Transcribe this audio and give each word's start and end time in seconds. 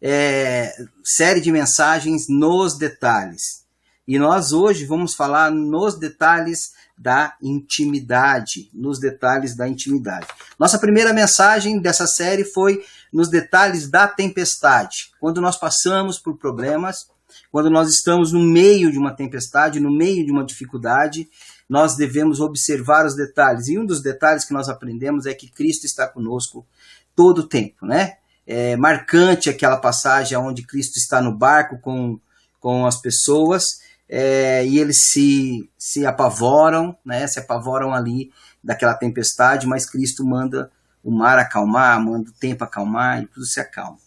é, 0.00 0.74
série 1.04 1.40
de 1.40 1.50
mensagens 1.50 2.26
nos 2.28 2.76
detalhes. 2.76 3.66
E 4.06 4.18
nós 4.18 4.52
hoje 4.52 4.86
vamos 4.86 5.14
falar 5.14 5.50
nos 5.50 5.98
detalhes 5.98 6.72
da 6.96 7.36
intimidade, 7.42 8.70
nos 8.72 8.98
detalhes 8.98 9.54
da 9.54 9.68
intimidade. 9.68 10.26
Nossa 10.58 10.78
primeira 10.78 11.12
mensagem 11.12 11.78
dessa 11.78 12.06
série 12.06 12.44
foi 12.44 12.82
nos 13.12 13.28
detalhes 13.28 13.88
da 13.88 14.08
tempestade. 14.08 15.10
Quando 15.20 15.40
nós 15.40 15.56
passamos 15.56 16.18
por 16.18 16.36
problemas, 16.36 17.06
quando 17.52 17.70
nós 17.70 17.88
estamos 17.88 18.32
no 18.32 18.40
meio 18.40 18.90
de 18.90 18.98
uma 18.98 19.14
tempestade, 19.14 19.78
no 19.78 19.94
meio 19.94 20.24
de 20.24 20.32
uma 20.32 20.44
dificuldade, 20.44 21.28
nós 21.68 21.96
devemos 21.96 22.40
observar 22.40 23.06
os 23.06 23.14
detalhes. 23.14 23.68
E 23.68 23.78
um 23.78 23.84
dos 23.84 24.02
detalhes 24.02 24.44
que 24.44 24.54
nós 24.54 24.68
aprendemos 24.68 25.26
é 25.26 25.34
que 25.34 25.50
Cristo 25.50 25.84
está 25.84 26.08
conosco 26.08 26.66
todo 27.14 27.40
o 27.40 27.46
tempo, 27.46 27.86
né? 27.86 28.16
É 28.50 28.76
marcante 28.76 29.50
aquela 29.50 29.76
passagem 29.76 30.36
onde 30.38 30.62
Cristo 30.62 30.96
está 30.96 31.20
no 31.20 31.36
barco 31.36 31.78
com, 31.80 32.18
com 32.58 32.86
as 32.86 32.98
pessoas 32.98 33.80
é, 34.08 34.64
e 34.64 34.78
eles 34.78 35.10
se, 35.10 35.68
se 35.76 36.06
apavoram, 36.06 36.96
né? 37.04 37.26
Se 37.26 37.38
apavoram 37.38 37.92
ali 37.92 38.32
daquela 38.64 38.94
tempestade, 38.94 39.66
mas 39.66 39.84
Cristo 39.84 40.24
manda 40.24 40.70
o 41.04 41.10
mar 41.10 41.38
acalmar, 41.38 42.02
manda 42.02 42.30
o 42.30 42.32
tempo 42.32 42.64
acalmar 42.64 43.22
e 43.22 43.26
tudo 43.26 43.44
se 43.44 43.60
acalma. 43.60 43.98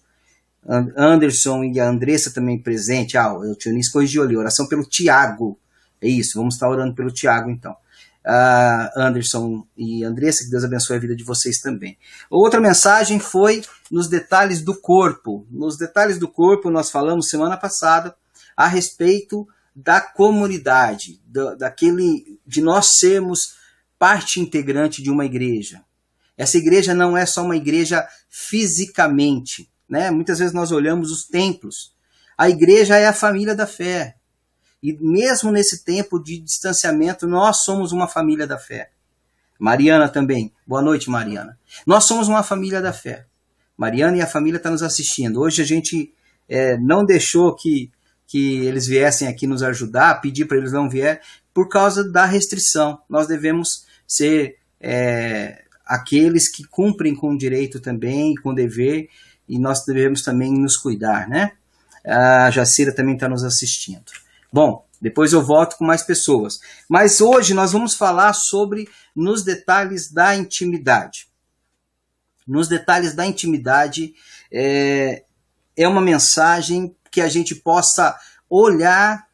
Anderson 0.98 1.64
e 1.64 1.80
a 1.80 1.88
Andressa 1.88 2.32
também 2.32 2.58
presente. 2.58 3.18
Ah, 3.18 3.34
o 3.34 3.56
Tionis 3.56 3.90
corrigiu 3.90 4.24
ali, 4.24 4.36
oração 4.36 4.68
pelo 4.68 4.84
Tiago. 4.84 5.58
É 6.02 6.08
isso, 6.08 6.38
vamos 6.38 6.56
estar 6.56 6.68
orando 6.68 6.96
pelo 6.96 7.12
Tiago 7.12 7.50
então. 7.50 7.76
Anderson 8.96 9.66
e 9.76 10.04
Andressa, 10.04 10.44
que 10.44 10.52
Deus 10.52 10.64
abençoe 10.64 10.98
a 10.98 11.00
vida 11.00 11.16
de 11.16 11.24
vocês 11.24 11.60
também. 11.60 11.98
Outra 12.30 12.60
mensagem 12.60 13.20
foi 13.20 13.64
nos 13.90 14.08
detalhes 14.08 14.62
do 14.62 14.80
corpo. 14.80 15.46
Nos 15.50 15.78
detalhes 15.78 16.20
do 16.20 16.28
corpo, 16.28 16.70
nós 16.70 16.92
falamos 16.92 17.30
semana 17.30 17.58
passada 17.58 18.16
a 18.56 18.68
respeito 18.68 19.48
da 19.76 20.02
comunidade, 20.02 21.22
daquele 21.58 22.40
de 22.46 22.62
nós 22.62 22.98
sermos 22.98 23.56
parte 23.98 24.40
integrante 24.40 25.02
de 25.02 25.10
uma 25.10 25.26
igreja. 25.26 25.82
Essa 26.38 26.58
igreja 26.58 26.94
não 26.94 27.16
é 27.18 27.26
só 27.26 27.44
uma 27.44 27.56
igreja 27.56 28.08
fisicamente, 28.30 29.70
né? 29.88 30.12
Muitas 30.12 30.40
vezes 30.40 30.54
nós 30.54 30.72
olhamos 30.72 31.12
os 31.12 31.26
templos. 31.26 31.94
A 32.38 32.50
igreja 32.50 32.98
é 32.98 33.08
a 33.08 33.14
família 33.14 33.56
da 33.56 33.68
fé. 33.68 34.16
E 34.82 34.98
mesmo 35.00 35.52
nesse 35.52 35.84
tempo 35.84 36.18
de 36.18 36.40
distanciamento, 36.40 37.28
nós 37.28 37.64
somos 37.64 37.92
uma 37.92 38.08
família 38.08 38.48
da 38.48 38.58
fé. 38.58 38.90
Mariana 39.60 40.10
também. 40.10 40.52
Boa 40.66 40.82
noite, 40.82 41.10
Mariana. 41.10 41.58
Nós 41.86 42.06
somos 42.06 42.28
uma 42.28 42.42
família 42.42 42.82
da 42.82 42.92
fé. 42.92 43.28
Mariana 43.78 44.18
e 44.18 44.22
a 44.22 44.28
família 44.28 44.58
estão 44.58 44.72
tá 44.72 44.74
nos 44.74 44.84
assistindo. 44.84 45.40
Hoje 45.40 45.62
a 45.62 45.66
gente 45.66 46.12
é, 46.50 46.78
não 46.78 47.06
deixou 47.06 47.56
que, 47.56 47.92
que 48.26 48.66
eles 48.66 48.88
viessem 48.88 49.28
aqui 49.28 49.46
nos 49.46 49.62
ajudar, 49.62 50.20
pedir 50.20 50.46
para 50.46 50.58
eles 50.58 50.72
não 50.72 50.90
vier, 50.90 51.22
por 51.54 51.70
causa 51.70 52.04
da 52.04 52.26
restrição. 52.26 53.00
Nós 53.08 53.28
devemos 53.28 53.86
ser 54.08 54.58
é, 54.80 55.64
aqueles 55.86 56.50
que 56.50 56.64
cumprem 56.64 57.14
com 57.16 57.34
o 57.34 57.38
direito 57.38 57.80
também, 57.80 58.34
com 58.36 58.50
o 58.50 58.56
dever, 58.56 59.10
e 59.48 59.60
nós 59.60 59.86
devemos 59.86 60.24
também 60.24 60.52
nos 60.52 60.76
cuidar, 60.76 61.28
né? 61.30 61.52
A 62.06 62.50
Jacira 62.50 62.94
também 62.94 63.14
está 63.14 63.30
nos 63.30 63.44
assistindo. 63.44 64.12
Bom, 64.52 64.86
depois 65.02 65.34
eu 65.34 65.42
volto 65.42 65.78
com 65.78 65.86
mais 65.86 66.04
pessoas. 66.04 66.60
Mas 66.88 67.22
hoje 67.22 67.54
nós 67.54 67.72
vamos 67.72 67.96
falar 67.96 68.34
sobre 68.34 68.90
nos 69.16 69.44
detalhes 69.44 70.12
da 70.12 70.36
intimidade. 70.36 71.28
Nos 72.48 72.68
detalhes 72.68 73.16
da 73.16 73.26
intimidade 73.26 74.14
é, 74.52 75.24
é 75.76 75.88
uma 75.88 76.02
mensagem 76.02 76.96
que 77.12 77.22
a 77.22 77.30
gente 77.30 77.56
possa 77.56 78.18
olhar 78.50 79.28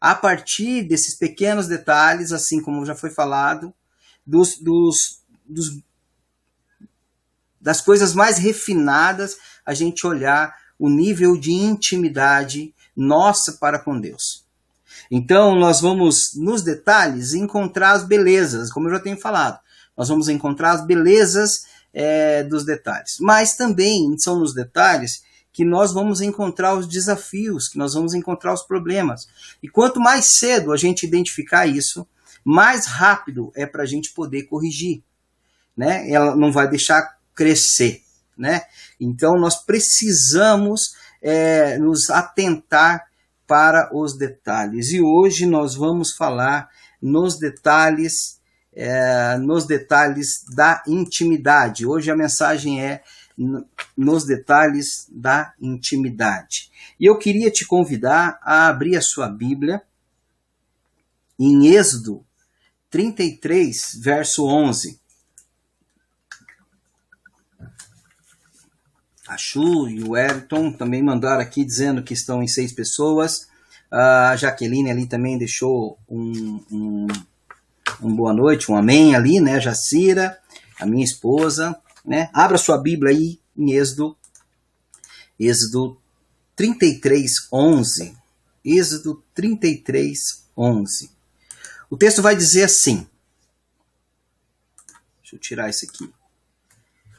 a 0.00 0.14
partir 0.14 0.82
desses 0.82 1.16
pequenos 1.16 1.68
detalhes, 1.68 2.32
assim 2.32 2.60
como 2.62 2.86
já 2.86 2.94
foi 2.94 3.10
falado, 3.10 3.72
dos, 4.26 4.58
dos, 4.58 5.22
dos 5.44 5.82
das 7.60 7.80
coisas 7.80 8.14
mais 8.14 8.38
refinadas, 8.38 9.36
a 9.66 9.74
gente 9.74 10.06
olhar 10.06 10.56
o 10.78 10.88
nível 10.88 11.38
de 11.38 11.52
intimidade 11.52 12.74
nossa 12.96 13.52
para 13.60 13.78
com 13.78 14.00
Deus. 14.00 14.44
Então, 15.10 15.54
nós 15.56 15.80
vamos, 15.80 16.34
nos 16.36 16.62
detalhes, 16.62 17.34
encontrar 17.34 17.92
as 17.92 18.04
belezas, 18.04 18.70
como 18.72 18.88
eu 18.88 18.94
já 18.94 19.00
tenho 19.00 19.16
falado. 19.16 19.58
Nós 19.96 20.08
vamos 20.08 20.28
encontrar 20.28 20.72
as 20.72 20.86
belezas 20.86 21.64
é, 21.92 22.42
dos 22.44 22.64
detalhes. 22.64 23.16
Mas 23.20 23.56
também 23.56 24.16
são 24.18 24.38
nos 24.38 24.54
detalhes 24.54 25.22
que 25.52 25.64
nós 25.64 25.92
vamos 25.92 26.20
encontrar 26.20 26.74
os 26.74 26.86
desafios, 26.86 27.68
que 27.68 27.76
nós 27.76 27.94
vamos 27.94 28.14
encontrar 28.14 28.52
os 28.52 28.62
problemas. 28.62 29.26
E 29.62 29.68
quanto 29.68 30.00
mais 30.00 30.38
cedo 30.38 30.72
a 30.72 30.76
gente 30.76 31.06
identificar 31.06 31.66
isso, 31.66 32.06
mais 32.44 32.86
rápido 32.86 33.52
é 33.54 33.66
para 33.66 33.82
a 33.82 33.86
gente 33.86 34.12
poder 34.12 34.44
corrigir. 34.44 35.02
Né? 35.76 36.10
Ela 36.10 36.36
não 36.36 36.52
vai 36.52 36.68
deixar 36.68 37.18
crescer. 37.34 38.02
Né? 38.38 38.62
Então 38.98 39.38
nós 39.38 39.56
precisamos 39.64 40.94
é, 41.22 41.78
nos 41.78 42.10
atentar 42.10 43.06
para 43.46 43.90
os 43.92 44.16
detalhes. 44.16 44.92
E 44.92 45.00
hoje 45.00 45.46
nós 45.46 45.74
vamos 45.74 46.14
falar 46.14 46.68
nos 47.02 47.38
detalhes, 47.38 48.40
é, 48.72 49.36
nos 49.38 49.66
detalhes 49.66 50.44
da 50.54 50.82
intimidade. 50.86 51.86
Hoje 51.86 52.10
a 52.10 52.16
mensagem 52.16 52.82
é 52.84 53.02
nos 53.96 54.24
detalhes 54.24 55.08
da 55.10 55.54
intimidade. 55.60 56.70
E 56.98 57.06
eu 57.06 57.16
queria 57.18 57.50
te 57.50 57.66
convidar 57.66 58.38
a 58.42 58.68
abrir 58.68 58.96
a 58.96 59.02
sua 59.02 59.28
Bíblia 59.28 59.82
em 61.38 61.68
Êxodo 61.68 62.24
33, 62.90 63.98
verso 64.02 64.46
11. 64.46 64.99
A 69.30 69.38
Chu 69.38 69.88
e 69.88 70.02
o 70.02 70.16
Everton 70.16 70.72
também 70.72 71.00
mandaram 71.04 71.40
aqui 71.40 71.64
dizendo 71.64 72.02
que 72.02 72.12
estão 72.12 72.42
em 72.42 72.48
seis 72.48 72.72
pessoas. 72.72 73.46
A 73.88 74.34
Jaqueline 74.34 74.90
ali 74.90 75.06
também 75.06 75.38
deixou 75.38 75.96
um, 76.08 76.60
um, 76.68 77.06
um 78.02 78.16
boa 78.16 78.34
noite, 78.34 78.72
um 78.72 78.76
amém 78.76 79.14
ali, 79.14 79.38
né? 79.38 79.60
Jacira, 79.60 80.36
a 80.80 80.84
minha 80.84 81.04
esposa, 81.04 81.80
né? 82.04 82.28
Abra 82.32 82.58
sua 82.58 82.76
Bíblia 82.76 83.14
aí 83.14 83.38
em 83.56 83.70
Êxodo, 83.70 84.16
Êxodo 85.38 85.96
33, 86.56 87.30
11. 87.52 88.16
Êxodo 88.64 89.22
33, 89.32 90.18
11. 90.56 91.08
O 91.88 91.96
texto 91.96 92.20
vai 92.20 92.34
dizer 92.34 92.64
assim. 92.64 93.06
Deixa 95.22 95.36
eu 95.36 95.38
tirar 95.38 95.70
isso 95.70 95.86
aqui. 95.86 96.12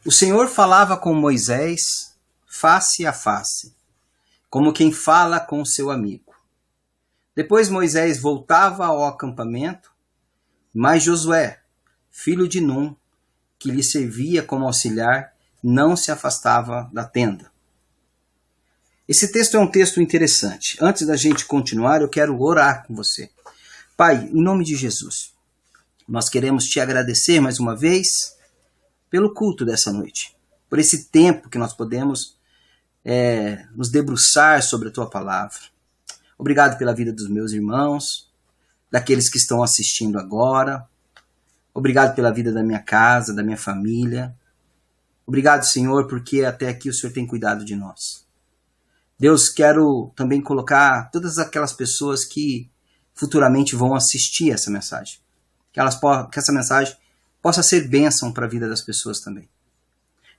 O 0.03 0.12
Senhor 0.12 0.47
falava 0.47 0.97
com 0.97 1.13
Moisés 1.13 2.16
face 2.47 3.06
a 3.06 3.13
face, 3.13 3.72
como 4.50 4.73
quem 4.73 4.91
fala 4.91 5.39
com 5.39 5.63
seu 5.63 5.91
amigo. 5.91 6.34
Depois 7.35 7.69
Moisés 7.69 8.19
voltava 8.19 8.88
ao 8.88 9.06
acampamento, 9.06 9.91
mas 10.73 11.03
Josué, 11.03 11.59
filho 12.09 12.47
de 12.47 12.59
Num, 12.59 12.95
que 13.59 13.69
lhe 13.69 13.84
servia 13.84 14.41
como 14.41 14.66
auxiliar, 14.66 15.34
não 15.62 15.95
se 15.95 16.12
afastava 16.12 16.89
da 16.91 17.06
tenda. 17.06 17.51
Esse 19.07 19.31
texto 19.31 19.56
é 19.56 19.59
um 19.59 19.69
texto 19.69 20.01
interessante. 20.01 20.78
Antes 20.81 21.06
da 21.06 21.16
gente 21.16 21.45
continuar, 21.45 22.01
eu 22.01 22.09
quero 22.09 22.41
orar 22.41 22.88
com 22.88 22.95
você. 22.95 23.29
Pai, 23.95 24.29
em 24.33 24.41
nome 24.41 24.66
de 24.66 24.75
Jesus, 24.75 25.31
nós 26.07 26.28
queremos 26.28 26.66
te 26.66 26.79
agradecer 26.79 27.39
mais 27.39 27.59
uma 27.59 27.75
vez 27.75 28.41
pelo 29.11 29.33
culto 29.33 29.66
dessa 29.66 29.91
noite, 29.91 30.35
por 30.69 30.79
esse 30.79 31.09
tempo 31.09 31.49
que 31.49 31.57
nós 31.57 31.73
podemos 31.73 32.38
é, 33.03 33.66
nos 33.75 33.91
debruçar 33.91 34.63
sobre 34.63 34.88
a 34.88 34.91
tua 34.91 35.09
palavra. 35.09 35.59
Obrigado 36.38 36.77
pela 36.77 36.95
vida 36.95 37.12
dos 37.12 37.30
meus 37.30 37.51
irmãos, 37.51 38.31
daqueles 38.89 39.30
que 39.30 39.38
estão 39.38 39.62
assistindo 39.62 40.18
agora. 40.18 40.88
Obrigado 41.74 42.15
pela 42.15 42.31
vida 42.31 42.53
da 42.53 42.63
minha 42.63 42.80
casa, 42.80 43.36
da 43.36 43.44
minha 43.44 43.57
família. 43.57 44.33
Obrigado, 45.27 45.63
Senhor, 45.63 46.07
porque 46.07 46.45
até 46.45 46.69
aqui 46.69 46.89
o 46.89 46.94
Senhor 46.94 47.13
tem 47.13 47.27
cuidado 47.27 47.65
de 47.65 47.75
nós. 47.75 48.25
Deus, 49.19 49.50
quero 49.50 50.12
também 50.15 50.41
colocar 50.41 51.12
todas 51.12 51.38
aquelas 51.38 51.74
pessoas 51.74 52.25
que 52.25 52.69
futuramente 53.13 53.75
vão 53.75 53.94
assistir 53.94 54.51
essa 54.51 54.71
mensagem. 54.71 55.19
Que, 55.71 55.80
elas, 55.80 56.00
que 56.31 56.39
essa 56.39 56.51
mensagem 56.51 56.95
possa 57.41 57.63
ser 57.63 57.88
bênção 57.88 58.31
para 58.31 58.45
a 58.45 58.49
vida 58.49 58.69
das 58.69 58.81
pessoas 58.81 59.19
também. 59.19 59.49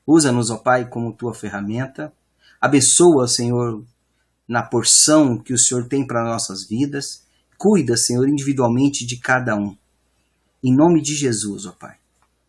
Usa-nos, 0.06 0.50
ó 0.50 0.56
Pai, 0.56 0.88
como 0.88 1.12
tua 1.12 1.34
ferramenta. 1.34 2.12
Abençoa, 2.60 3.26
Senhor, 3.28 3.84
na 4.46 4.62
porção 4.62 5.38
que 5.38 5.52
o 5.52 5.58
Senhor 5.58 5.88
tem 5.88 6.06
para 6.06 6.24
nossas 6.24 6.66
vidas. 6.66 7.22
Cuida, 7.58 7.96
Senhor, 7.96 8.28
individualmente 8.28 9.06
de 9.06 9.16
cada 9.16 9.56
um. 9.56 9.76
Em 10.62 10.74
nome 10.74 11.00
de 11.00 11.14
Jesus, 11.14 11.66
ó 11.66 11.72
Pai. 11.72 11.96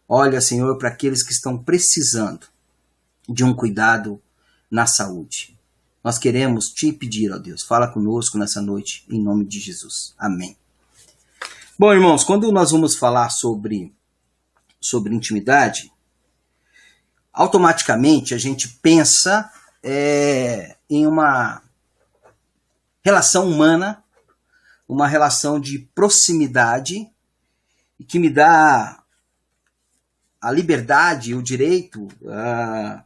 Olha, 0.08 0.42
Senhor, 0.42 0.78
para 0.78 0.90
aqueles 0.90 1.24
que 1.24 1.32
estão 1.32 1.58
precisando 1.58 2.48
de 3.28 3.44
um 3.44 3.56
cuidado 3.56 4.22
na 4.70 4.86
saúde. 4.86 5.58
nós 6.04 6.18
queremos 6.18 6.66
te 6.66 6.92
pedir, 6.92 7.32
ó 7.32 7.38
Deus, 7.38 7.64
fala 7.64 7.88
conosco 7.88 8.38
nessa 8.38 8.62
noite, 8.62 9.06
em 9.10 9.24
nome 9.24 9.46
de 9.46 9.60
Jesus. 9.60 10.14
Amém. 10.18 10.58
Bom, 11.80 11.94
irmãos, 11.94 12.24
quando 12.24 12.52
nós 12.52 12.72
vamos 12.72 12.96
falar 12.96 13.30
sobre, 13.30 13.94
sobre 14.86 15.16
intimidade, 15.16 15.92
automaticamente 17.32 18.34
a 18.34 18.38
gente 18.38 18.68
pensa 18.82 19.50
é, 19.82 20.76
em 20.90 21.08
uma 21.08 21.62
relação 23.04 23.50
humana, 23.50 24.04
uma 24.88 25.08
relação 25.08 25.60
de 25.60 25.80
proximidade, 25.96 27.10
que 28.08 28.20
me 28.20 28.30
dá 28.30 29.04
a 30.42 30.52
liberdade, 30.52 31.34
o 31.34 31.42
direito 31.42 32.04
uh, 32.04 33.02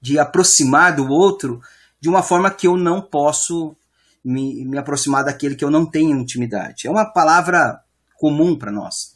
de 0.00 0.18
aproximar 0.18 0.96
do 0.96 1.06
outro 1.08 1.60
de 2.00 2.08
uma 2.08 2.22
forma 2.22 2.50
que 2.50 2.66
eu 2.66 2.76
não 2.76 3.00
posso 3.00 3.76
me, 4.24 4.64
me 4.64 4.78
aproximar 4.78 5.24
daquele 5.24 5.54
que 5.54 5.64
eu 5.64 5.70
não 5.70 5.84
tenho 5.84 6.18
intimidade. 6.18 6.86
É 6.86 6.90
uma 6.90 7.04
palavra 7.04 7.82
comum 8.16 8.58
para 8.58 8.72
nós. 8.72 9.13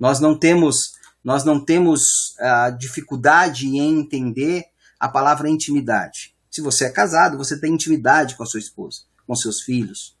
Nós 0.00 0.18
não 0.18 0.36
temos 0.36 0.98
nós 1.22 1.44
não 1.44 1.62
temos 1.62 2.34
uh, 2.40 2.76
dificuldade 2.78 3.66
em 3.66 4.00
entender 4.00 4.64
a 4.98 5.06
palavra 5.06 5.50
intimidade. 5.50 6.34
Se 6.50 6.62
você 6.62 6.86
é 6.86 6.90
casado, 6.90 7.36
você 7.36 7.60
tem 7.60 7.74
intimidade 7.74 8.36
com 8.36 8.42
a 8.42 8.46
sua 8.46 8.58
esposa, 8.58 9.02
com 9.26 9.36
seus 9.36 9.60
filhos. 9.60 10.16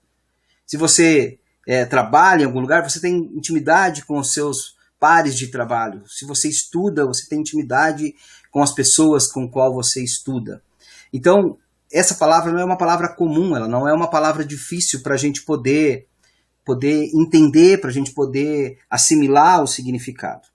Se 0.66 0.76
você 0.76 1.38
é, 1.66 1.84
trabalha 1.84 2.42
em 2.42 2.44
algum 2.44 2.60
lugar, 2.60 2.88
você 2.88 3.00
tem 3.00 3.16
intimidade 3.34 4.04
com 4.04 4.18
os 4.18 4.32
seus 4.32 4.76
pares 4.98 5.36
de 5.36 5.48
trabalho. 5.48 6.02
Se 6.06 6.26
você 6.26 6.48
estuda, 6.48 7.06
você 7.06 7.26
tem 7.28 7.40
intimidade 7.40 8.14
com 8.50 8.62
as 8.62 8.74
pessoas 8.74 9.26
com 9.26 9.50
qual 9.50 9.72
você 9.72 10.04
estuda. 10.04 10.62
Então, 11.12 11.58
essa 11.92 12.14
palavra 12.14 12.52
não 12.52 12.60
é 12.60 12.64
uma 12.64 12.78
palavra 12.78 13.08
comum, 13.08 13.56
ela 13.56 13.66
não 13.66 13.88
é 13.88 13.92
uma 13.92 14.08
palavra 14.08 14.44
difícil 14.44 15.02
para 15.02 15.14
a 15.14 15.18
gente 15.18 15.42
poder, 15.42 16.06
poder 16.70 17.10
entender, 17.12 17.80
para 17.80 17.90
a 17.90 17.92
gente 17.92 18.12
poder 18.12 18.78
assimilar 18.88 19.60
o 19.60 19.66
significado. 19.66 20.46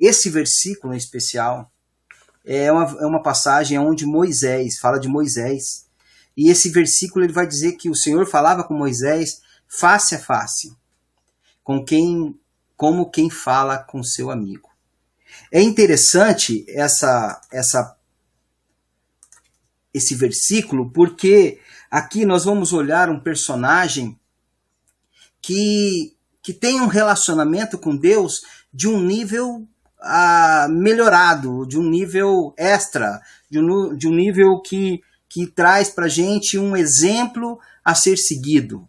Esse 0.00 0.30
versículo 0.30 0.94
em 0.94 0.96
especial 0.96 1.70
é 2.42 2.72
uma, 2.72 2.84
é 3.02 3.06
uma 3.06 3.22
passagem 3.22 3.78
onde 3.78 4.06
Moisés, 4.06 4.78
fala 4.78 4.98
de 4.98 5.08
Moisés, 5.08 5.84
e 6.34 6.48
esse 6.48 6.70
versículo 6.70 7.22
ele 7.22 7.34
vai 7.34 7.46
dizer 7.46 7.72
que 7.72 7.90
o 7.90 7.94
Senhor 7.94 8.24
falava 8.26 8.64
com 8.64 8.72
Moisés 8.72 9.42
face 9.68 10.14
a 10.14 10.18
face, 10.18 10.74
com 11.62 11.84
quem 11.84 12.34
como 12.74 13.10
quem 13.10 13.28
fala 13.28 13.78
com 13.78 14.02
seu 14.02 14.30
amigo. 14.30 14.70
É 15.52 15.60
interessante 15.60 16.64
essa, 16.68 17.40
essa, 17.52 17.96
esse 19.92 20.14
versículo, 20.14 20.90
porque 20.90 21.58
aqui 21.90 22.24
nós 22.24 22.44
vamos 22.44 22.72
olhar 22.72 23.10
um 23.10 23.20
personagem 23.20 24.18
que, 25.46 26.12
que 26.42 26.52
tem 26.52 26.80
um 26.80 26.88
relacionamento 26.88 27.78
com 27.78 27.96
Deus 27.96 28.40
de 28.74 28.88
um 28.88 29.00
nível 29.00 29.64
ah, 30.00 30.66
melhorado, 30.68 31.64
de 31.68 31.78
um 31.78 31.88
nível 31.88 32.52
extra, 32.56 33.22
de 33.48 33.60
um, 33.60 33.96
de 33.96 34.08
um 34.08 34.12
nível 34.12 34.60
que, 34.60 35.00
que 35.28 35.46
traz 35.46 35.88
para 35.88 36.08
gente 36.08 36.58
um 36.58 36.76
exemplo 36.76 37.60
a 37.84 37.94
ser 37.94 38.16
seguido. 38.16 38.88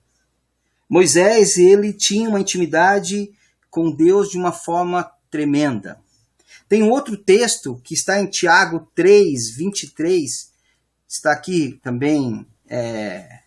Moisés 0.90 1.58
ele 1.58 1.94
tinha 1.94 2.28
uma 2.28 2.40
intimidade 2.40 3.32
com 3.70 3.92
Deus 3.92 4.30
de 4.30 4.38
uma 4.40 4.52
forma 4.52 5.08
tremenda. 5.30 6.00
Tem 6.68 6.82
outro 6.82 7.16
texto 7.16 7.80
que 7.84 7.94
está 7.94 8.20
em 8.20 8.26
Tiago 8.26 8.90
3, 8.96 9.56
23, 9.56 10.52
está 11.08 11.34
aqui 11.34 11.80
também 11.84 12.48
é, 12.68 13.42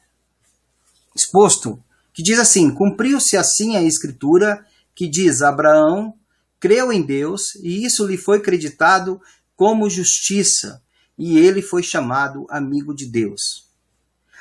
exposto, 1.12 1.82
que 2.20 2.22
diz 2.22 2.38
assim: 2.38 2.70
Cumpriu-se 2.70 3.34
assim 3.34 3.76
a 3.76 3.82
escritura 3.82 4.62
que 4.94 5.08
diz: 5.08 5.40
Abraão 5.40 6.12
creu 6.60 6.92
em 6.92 7.00
Deus 7.00 7.54
e 7.62 7.82
isso 7.82 8.06
lhe 8.06 8.18
foi 8.18 8.40
creditado 8.40 9.18
como 9.56 9.88
justiça, 9.88 10.82
e 11.16 11.38
ele 11.38 11.62
foi 11.62 11.82
chamado 11.82 12.46
amigo 12.50 12.94
de 12.94 13.06
Deus. 13.06 13.66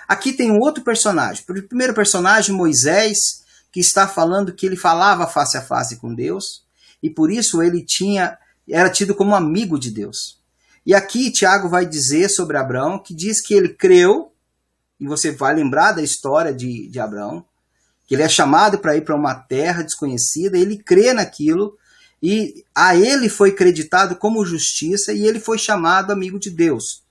Aqui 0.10 0.34
tem 0.34 0.52
um 0.52 0.60
outro 0.60 0.84
personagem. 0.84 1.42
O 1.48 1.64
primeiro 1.64 1.94
personagem, 1.94 2.54
Moisés, 2.54 3.46
que 3.72 3.80
está 3.80 4.06
falando 4.10 4.54
que 4.54 4.66
ele 4.66 4.75
falava 4.75 5.25
face 5.25 5.56
a 5.56 5.62
face 5.62 5.96
com 5.98 6.14
Deus 6.14 6.66
e 7.02 7.10
por 7.10 7.32
isso 7.32 7.64
ele 7.64 7.86
tinha 7.86 8.38
era 8.68 8.90
tido 8.90 9.16
como 9.16 9.36
amigo 9.36 9.80
de 9.80 9.90
Deus. 9.90 10.38
E 10.86 10.94
aqui 10.94 11.32
Tiago 11.32 11.70
vai 11.70 11.86
dizer 11.86 12.28
sobre 12.28 12.58
Abraão 12.58 13.00
que 13.00 13.16
diz 13.16 13.42
que 13.42 13.54
ele 13.54 13.70
creu, 13.70 14.34
e 15.00 15.08
você 15.08 15.32
vai 15.32 15.56
lembrar 15.56 15.94
da 15.94 16.04
história 16.04 16.54
de, 16.54 16.90
de 16.90 17.00
Abraão, 17.00 17.46
que 18.10 18.16
ele 18.16 18.24
é 18.24 18.28
chamado 18.28 18.80
para 18.80 18.98
ir 18.98 19.06
para 19.06 19.16
uma 19.16 19.36
terra 19.36 19.84
desconhecida, 19.84 20.58
ele 20.58 20.80
crê 20.80 21.14
naquilo, 21.14 21.78
e 22.24 22.66
a 22.74 22.96
ele 22.96 23.30
foi 23.30 23.52
creditado 23.52 24.16
como 24.16 24.44
justiça, 24.44 25.14
e 25.14 25.28
ele 25.28 25.40
foi 25.40 25.60
chamado 25.60 26.12
amigo 26.12 26.40
de 26.40 26.50
Deus. 26.50 27.04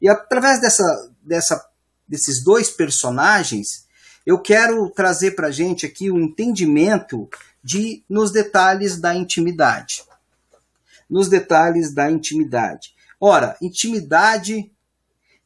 E 0.00 0.08
através 0.08 0.58
dessa, 0.58 1.12
dessa, 1.20 1.62
desses 2.08 2.42
dois 2.42 2.70
personagens, 2.70 3.86
eu 4.24 4.40
quero 4.40 4.88
trazer 4.88 5.32
para 5.32 5.48
a 5.48 5.50
gente 5.50 5.84
aqui 5.84 6.10
o 6.10 6.14
um 6.14 6.20
entendimento 6.20 7.28
de 7.62 8.02
nos 8.08 8.32
detalhes 8.32 8.98
da 8.98 9.14
intimidade. 9.14 10.02
Nos 11.10 11.28
detalhes 11.28 11.92
da 11.92 12.10
intimidade. 12.10 12.94
Ora, 13.20 13.54
intimidade 13.60 14.72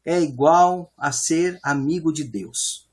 é 0.06 0.20
igual 0.20 0.92
a 0.96 1.10
ser 1.10 1.58
amigo 1.60 2.12
de 2.12 2.22
Deus. 2.22 2.91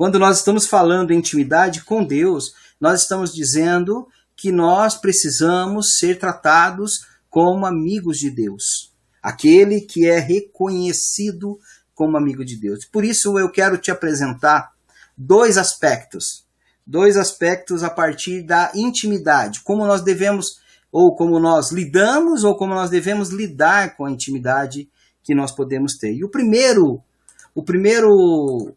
Quando 0.00 0.18
nós 0.18 0.38
estamos 0.38 0.66
falando 0.66 1.10
em 1.10 1.18
intimidade 1.18 1.84
com 1.84 2.02
Deus, 2.02 2.54
nós 2.80 3.02
estamos 3.02 3.34
dizendo 3.34 4.08
que 4.34 4.50
nós 4.50 4.94
precisamos 4.96 5.98
ser 5.98 6.18
tratados 6.18 7.06
como 7.28 7.66
amigos 7.66 8.16
de 8.16 8.30
Deus. 8.30 8.94
Aquele 9.22 9.82
que 9.82 10.06
é 10.06 10.18
reconhecido 10.18 11.58
como 11.94 12.16
amigo 12.16 12.42
de 12.46 12.56
Deus. 12.58 12.86
Por 12.86 13.04
isso 13.04 13.38
eu 13.38 13.52
quero 13.52 13.76
te 13.76 13.90
apresentar 13.90 14.70
dois 15.14 15.58
aspectos. 15.58 16.46
Dois 16.86 17.18
aspectos 17.18 17.84
a 17.84 17.90
partir 17.90 18.40
da 18.40 18.72
intimidade. 18.74 19.60
Como 19.62 19.84
nós 19.84 20.00
devemos, 20.00 20.62
ou 20.90 21.14
como 21.14 21.38
nós 21.38 21.72
lidamos, 21.72 22.42
ou 22.42 22.56
como 22.56 22.72
nós 22.72 22.88
devemos 22.88 23.28
lidar 23.28 23.94
com 23.98 24.06
a 24.06 24.10
intimidade 24.10 24.88
que 25.22 25.34
nós 25.34 25.54
podemos 25.54 25.98
ter. 25.98 26.14
E 26.14 26.24
o 26.24 26.30
primeiro, 26.30 27.02
o 27.54 27.62
primeiro 27.62 28.74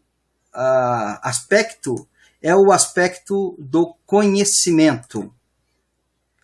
uh, 0.54 1.18
aspecto 1.22 2.08
é 2.40 2.54
o 2.54 2.72
aspecto 2.72 3.56
do 3.58 3.94
conhecimento. 4.06 5.34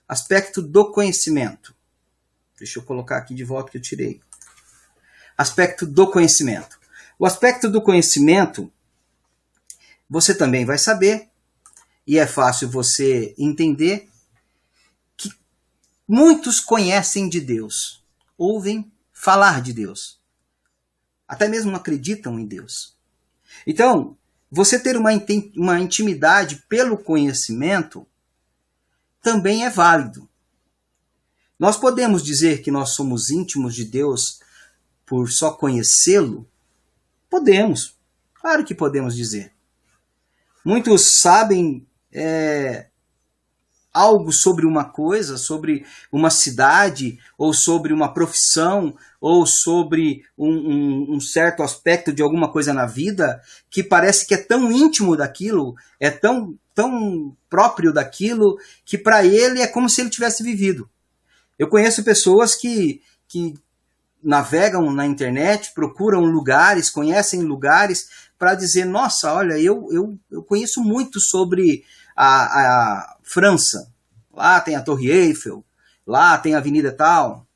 Aspecto 0.08 0.60
do 0.60 0.90
conhecimento. 0.90 1.74
Deixa 2.58 2.78
eu 2.78 2.82
colocar 2.82 3.18
aqui 3.18 3.34
de 3.34 3.44
volta 3.44 3.70
que 3.70 3.78
eu 3.78 3.82
tirei. 3.82 4.20
Aspecto 5.36 5.86
do 5.86 6.10
conhecimento. 6.10 6.78
O 7.18 7.26
aspecto 7.26 7.70
do 7.70 7.82
conhecimento 7.82 8.72
você 10.10 10.34
também 10.34 10.64
vai 10.64 10.76
saber, 10.76 11.30
e 12.04 12.18
é 12.18 12.26
fácil 12.26 12.68
você 12.68 13.32
entender, 13.38 14.10
que 15.16 15.32
muitos 16.08 16.58
conhecem 16.58 17.28
de 17.28 17.40
Deus, 17.40 18.04
ouvem 18.36 18.90
falar 19.12 19.62
de 19.62 19.72
Deus, 19.72 20.20
até 21.28 21.46
mesmo 21.46 21.76
acreditam 21.76 22.40
em 22.40 22.44
Deus. 22.44 22.98
Então, 23.66 24.16
você 24.50 24.78
ter 24.78 24.96
uma, 24.96 25.10
uma 25.56 25.78
intimidade 25.80 26.64
pelo 26.68 26.98
conhecimento 26.98 28.06
também 29.22 29.64
é 29.64 29.70
válido. 29.70 30.28
Nós 31.58 31.76
podemos 31.76 32.24
dizer 32.24 32.62
que 32.62 32.70
nós 32.70 32.90
somos 32.90 33.30
íntimos 33.30 33.74
de 33.74 33.84
Deus 33.84 34.40
por 35.04 35.30
só 35.30 35.52
conhecê-lo? 35.52 36.48
Podemos, 37.28 37.96
claro 38.34 38.64
que 38.64 38.74
podemos 38.74 39.14
dizer. 39.14 39.52
Muitos 40.64 41.20
sabem 41.20 41.86
é, 42.12 42.89
algo 43.92 44.32
sobre 44.32 44.66
uma 44.66 44.84
coisa, 44.84 45.36
sobre 45.36 45.84
uma 46.12 46.30
cidade, 46.30 47.18
ou 47.36 47.52
sobre 47.52 47.92
uma 47.92 48.12
profissão, 48.12 48.94
ou 49.20 49.44
sobre 49.46 50.24
um, 50.38 50.48
um, 50.48 51.06
um, 51.16 51.20
certo 51.20 51.62
aspecto 51.62 52.12
de 52.12 52.22
alguma 52.22 52.50
coisa 52.50 52.72
na 52.72 52.86
vida, 52.86 53.40
que 53.68 53.82
parece 53.82 54.26
que 54.26 54.34
é 54.34 54.38
tão 54.38 54.70
íntimo 54.70 55.16
daquilo, 55.16 55.74
é 55.98 56.10
tão, 56.10 56.56
tão 56.74 57.36
próprio 57.48 57.92
daquilo, 57.92 58.58
que 58.84 58.96
para 58.96 59.24
ele 59.24 59.60
é 59.60 59.66
como 59.66 59.88
se 59.88 60.00
ele 60.00 60.10
tivesse 60.10 60.42
vivido. 60.42 60.88
Eu 61.58 61.68
conheço 61.68 62.04
pessoas 62.04 62.54
que, 62.54 63.02
que 63.28 63.54
navegam 64.22 64.90
na 64.92 65.04
internet, 65.04 65.72
procuram 65.74 66.20
lugares, 66.24 66.90
conhecem 66.90 67.42
lugares, 67.42 68.08
para 68.38 68.54
dizer, 68.54 68.86
nossa, 68.86 69.34
olha, 69.34 69.58
eu, 69.58 69.88
eu, 69.92 70.18
eu 70.30 70.42
conheço 70.42 70.80
muito 70.82 71.20
sobre 71.20 71.84
a, 72.22 72.44
a 72.44 73.16
França. 73.22 73.90
Lá 74.32 74.60
tem 74.60 74.76
a 74.76 74.82
Torre 74.82 75.10
Eiffel, 75.10 75.64
lá 76.06 76.36
tem 76.36 76.54
a 76.54 76.58
Avenida 76.58 76.92
tal. 76.92 77.46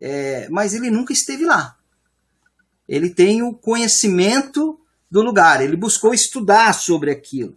É, 0.00 0.48
mas 0.48 0.74
ele 0.74 0.90
nunca 0.90 1.12
esteve 1.12 1.44
lá. 1.44 1.76
ele 2.88 3.10
tem 3.10 3.42
o 3.42 3.54
conhecimento 3.54 4.80
do 5.10 5.22
lugar, 5.22 5.60
ele 5.60 5.76
buscou 5.76 6.12
estudar 6.14 6.72
sobre 6.72 7.10
aquilo. 7.10 7.56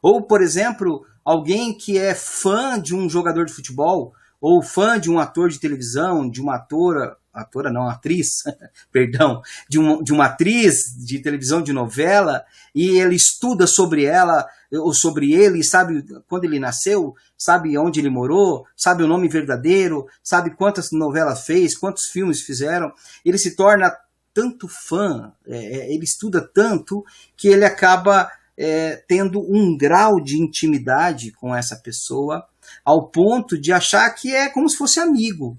Ou, 0.00 0.22
por 0.22 0.40
exemplo, 0.40 1.04
alguém 1.24 1.76
que 1.76 1.98
é 1.98 2.14
fã 2.14 2.80
de 2.80 2.94
um 2.94 3.10
jogador 3.10 3.44
de 3.44 3.52
futebol, 3.52 4.14
ou 4.40 4.62
fã 4.62 4.98
de 4.98 5.10
um 5.10 5.18
ator 5.18 5.50
de 5.50 5.58
televisão, 5.58 6.28
de 6.28 6.40
uma 6.40 6.56
atora, 6.56 7.16
atora 7.32 7.72
não, 7.72 7.88
atriz, 7.88 8.42
perdão, 8.92 9.40
de, 9.68 9.78
um, 9.78 10.02
de 10.02 10.12
uma 10.12 10.26
atriz 10.26 10.94
de 10.98 11.20
televisão, 11.20 11.62
de 11.62 11.72
novela, 11.72 12.44
e 12.74 12.98
ele 12.98 13.14
estuda 13.14 13.66
sobre 13.66 14.04
ela, 14.04 14.46
ou 14.72 14.92
sobre 14.92 15.32
ele, 15.32 15.64
sabe 15.64 16.04
quando 16.28 16.44
ele 16.44 16.58
nasceu, 16.58 17.14
sabe 17.36 17.76
onde 17.78 18.00
ele 18.00 18.10
morou, 18.10 18.66
sabe 18.76 19.02
o 19.02 19.08
nome 19.08 19.28
verdadeiro, 19.28 20.06
sabe 20.22 20.54
quantas 20.54 20.90
novelas 20.92 21.44
fez, 21.44 21.76
quantos 21.76 22.06
filmes 22.06 22.42
fizeram, 22.42 22.92
ele 23.24 23.38
se 23.38 23.56
torna 23.56 23.92
tanto 24.34 24.66
fã, 24.68 25.32
é, 25.46 25.56
é 25.56 25.94
ele 25.94 26.04
estuda 26.04 26.40
tanto, 26.40 27.04
que 27.36 27.48
ele 27.48 27.64
acaba 27.64 28.30
é, 28.56 28.96
tendo 29.08 29.40
um 29.40 29.76
grau 29.76 30.20
de 30.22 30.40
intimidade 30.40 31.32
com 31.32 31.54
essa 31.54 31.76
pessoa, 31.76 32.46
ao 32.84 33.10
ponto 33.10 33.60
de 33.60 33.72
achar 33.72 34.08
que 34.10 34.34
é 34.34 34.48
como 34.48 34.68
se 34.68 34.76
fosse 34.76 35.00
amigo, 35.00 35.58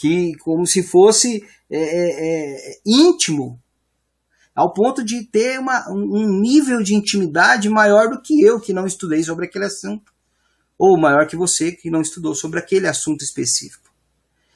que 0.00 0.34
como 0.36 0.66
se 0.66 0.82
fosse 0.82 1.44
é, 1.70 1.78
é, 1.78 2.72
é 2.72 2.80
íntimo, 2.86 3.60
ao 4.54 4.72
ponto 4.72 5.04
de 5.04 5.24
ter 5.24 5.60
uma, 5.60 5.90
um 5.90 6.40
nível 6.40 6.82
de 6.82 6.94
intimidade 6.94 7.68
maior 7.68 8.08
do 8.08 8.20
que 8.20 8.42
eu, 8.42 8.58
que 8.58 8.72
não 8.72 8.86
estudei 8.86 9.22
sobre 9.22 9.44
aquele 9.44 9.66
assunto, 9.66 10.10
ou 10.78 10.98
maior 10.98 11.26
que 11.26 11.36
você, 11.36 11.70
que 11.70 11.90
não 11.90 12.00
estudou 12.00 12.34
sobre 12.34 12.58
aquele 12.58 12.88
assunto 12.88 13.22
específico. 13.22 13.90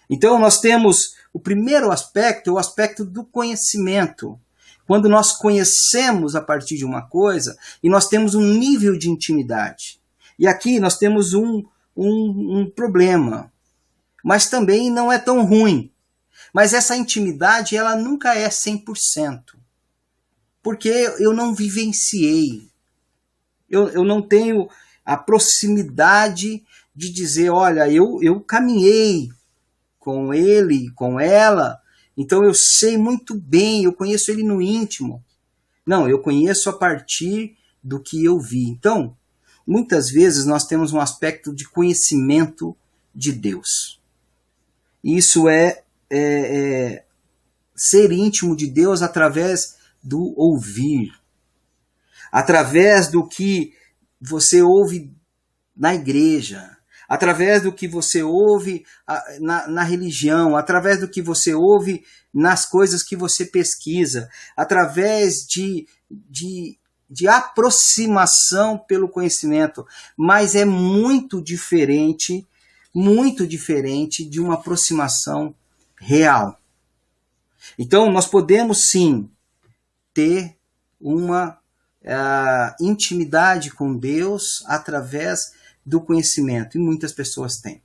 Então, 0.09 0.39
nós 0.39 0.61
temos 0.61 1.15
o 1.31 1.39
primeiro 1.39 1.91
aspecto, 1.91 2.55
o 2.55 2.59
aspecto 2.59 3.05
do 3.05 3.23
conhecimento. 3.23 4.41
Quando 4.87 5.11
nós 5.11 5.33
conhecemos 5.33 6.35
a 6.35 6.41
partir 6.41 6.79
de 6.79 6.87
uma 6.87 7.03
coisa 7.03 7.55
e 7.83 7.91
nós 7.91 8.09
temos 8.09 8.35
um 8.35 8.43
nível 8.43 8.97
de 8.99 9.11
intimidade. 9.11 10.01
E 10.39 10.47
aqui 10.47 10.81
nós 10.81 10.97
temos 10.97 11.35
um, 11.35 11.63
um, 11.95 12.61
um 12.61 12.71
problema, 12.71 13.53
mas 14.25 14.49
também 14.49 14.90
não 14.90 15.12
é 15.12 15.19
tão 15.19 15.45
ruim. 15.45 15.93
Mas 16.50 16.73
essa 16.73 16.97
intimidade, 16.97 17.76
ela 17.76 17.95
nunca 17.95 18.35
é 18.35 18.49
100%. 18.49 19.43
Porque 20.62 20.88
eu 21.19 21.35
não 21.35 21.54
vivenciei. 21.54 22.71
Eu, 23.69 23.90
eu 23.90 24.02
não 24.02 24.23
tenho 24.23 24.66
a 25.04 25.14
proximidade 25.14 26.64
de 26.97 27.12
dizer, 27.12 27.50
olha, 27.50 27.87
eu, 27.90 28.19
eu 28.23 28.40
caminhei 28.40 29.28
com 29.99 30.33
ele, 30.33 30.90
com 30.93 31.21
ela, 31.21 31.81
então 32.16 32.45
eu 32.45 32.54
sei 32.54 32.97
muito 32.97 33.35
bem, 33.35 33.85
eu 33.85 33.93
conheço 33.93 34.31
ele 34.31 34.43
no 34.43 34.62
íntimo. 34.62 35.23
Não, 35.85 36.09
eu 36.09 36.21
conheço 36.21 36.71
a 36.71 36.73
partir 36.73 37.57
do 37.83 38.00
que 38.00 38.25
eu 38.25 38.38
vi. 38.38 38.64
Então, 38.64 39.14
muitas 39.66 40.09
vezes 40.09 40.47
nós 40.47 40.64
temos 40.64 40.93
um 40.93 41.00
aspecto 41.00 41.54
de 41.54 41.69
conhecimento 41.69 42.75
de 43.14 43.33
Deus. 43.33 44.00
Isso 45.04 45.49
é, 45.50 45.82
é, 46.11 46.18
é 46.18 47.04
ser 47.76 48.11
íntimo 48.11 48.56
de 48.56 48.66
Deus 48.66 49.02
através 49.02 49.76
do 50.02 50.32
ouvir, 50.37 51.12
através 52.32 53.08
do 53.08 53.28
que 53.28 53.75
você 54.20 54.62
ouve 54.62 55.12
na 55.76 55.94
igreja, 55.94 56.75
através 57.08 57.62
do 57.62 57.73
que 57.73 57.87
você 57.87 58.23
ouve 58.23 58.84
na, 59.40 59.68
na, 59.68 59.82
religião, 59.82 60.56
através 60.56 61.00
do 61.00 61.08
que 61.08 61.20
você 61.20 61.54
ouve 61.54 62.02
nas 62.32 62.64
coisas 62.64 63.02
que 63.02 63.14
você 63.14 63.44
pesquisa, 63.44 64.28
através 64.56 65.46
de, 65.49 65.87
de, 66.11 66.78
de 67.08 67.28
aproximação 67.28 68.78
pelo 68.78 69.08
conhecimento. 69.08 69.84
Mas 70.16 70.54
é 70.54 70.64
muito 70.64 71.42
diferente, 71.42 72.46
muito 72.95 73.47
diferente 73.47 74.25
de 74.25 74.41
uma 74.41 74.55
aproximação 74.55 75.55
real. 75.99 76.61
Então, 77.79 78.11
nós 78.13 78.27
podemos 78.27 78.89
sim 78.91 79.29
ter 80.13 80.57
uma 81.01 81.59
uh, 82.05 82.85
intimidade 82.85 83.71
com 83.71 83.97
Deus 83.97 84.63
através 84.67 85.53
do 85.85 86.01
conhecimento, 86.01 86.79
e 86.79 86.81
muitas 86.81 87.13
pessoas 87.13 87.57
têm. 87.57 87.83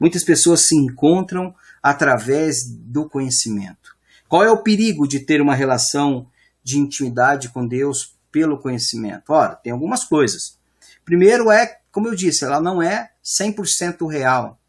Muitas 0.00 0.24
pessoas 0.24 0.66
se 0.66 0.76
encontram 0.76 1.54
através 1.82 2.66
do 2.66 3.08
conhecimento. 3.08 3.96
Qual 4.28 4.42
é 4.42 4.50
o 4.50 4.62
perigo 4.62 5.06
de 5.06 5.20
ter 5.20 5.40
uma 5.40 5.54
relação 5.54 6.26
de 6.62 6.78
intimidade 6.78 7.48
com 7.50 7.66
Deus 7.66 8.16
pelo 8.32 8.58
conhecimento? 8.58 9.32
Ora, 9.32 9.54
tem 9.54 9.72
algumas 9.72 10.04
coisas. 10.04 10.58
Primeiro 11.04 11.50
é, 11.50 11.78
como 11.92 12.08
eu 12.08 12.14
disse, 12.14 12.44
ela 12.44 12.60
não 12.60 12.82
é 12.82 13.10
100% 13.26 14.08
real. 14.08 14.60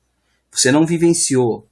Você 0.52 0.72
não 0.72 0.86
vivenciou. 0.86 1.70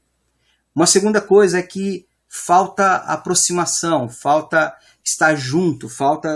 Uma 0.76 0.86
segunda 0.86 1.20
coisa 1.20 1.58
é 1.58 1.64
que 1.64 2.06
falta 2.28 2.98
aproximação, 2.98 4.08
falta 4.08 4.76
estar 5.04 5.34
junto, 5.36 5.90
falta 5.90 6.36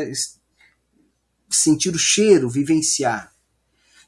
sentir 1.49 1.93
o 1.93 1.99
cheiro, 1.99 2.49
vivenciar. 2.49 3.31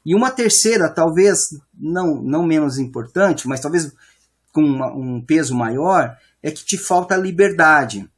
E 0.04 0.14
uma 0.14 0.30
terceira, 0.30 0.88
talvez 0.88 1.50
não, 1.72 2.20
não 2.20 2.44
menos 2.44 2.78
importante, 2.78 3.46
mas 3.46 3.60
talvez 3.60 3.92
com 4.52 4.62
uma, 4.62 4.92
um 4.92 5.20
peso 5.20 5.54
maior, 5.54 6.16
é 6.42 6.50
que 6.50 6.64
te 6.64 6.76
falta 6.76 7.16
liberdade. 7.16 8.08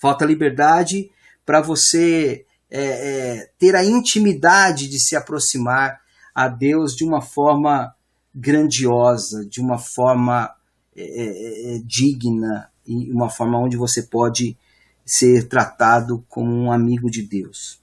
Falta 0.00 0.24
liberdade 0.24 1.10
para 1.44 1.60
você 1.60 2.44
é, 2.68 2.80
é, 2.80 3.50
ter 3.58 3.76
a 3.76 3.84
intimidade 3.84 4.88
de 4.88 4.98
se 4.98 5.14
aproximar 5.14 6.00
a 6.36 6.48
Deus 6.48 6.94
de 6.94 7.02
uma 7.02 7.22
forma 7.22 7.96
grandiosa, 8.34 9.46
de 9.46 9.58
uma 9.58 9.78
forma 9.78 10.54
é, 10.94 11.02
é, 11.02 11.76
é 11.76 11.78
digna 11.78 12.70
e 12.86 13.10
uma 13.10 13.30
forma 13.30 13.58
onde 13.58 13.74
você 13.74 14.02
pode 14.02 14.54
ser 15.02 15.48
tratado 15.48 16.22
como 16.28 16.52
um 16.52 16.70
amigo 16.70 17.10
de 17.10 17.22
Deus. 17.22 17.80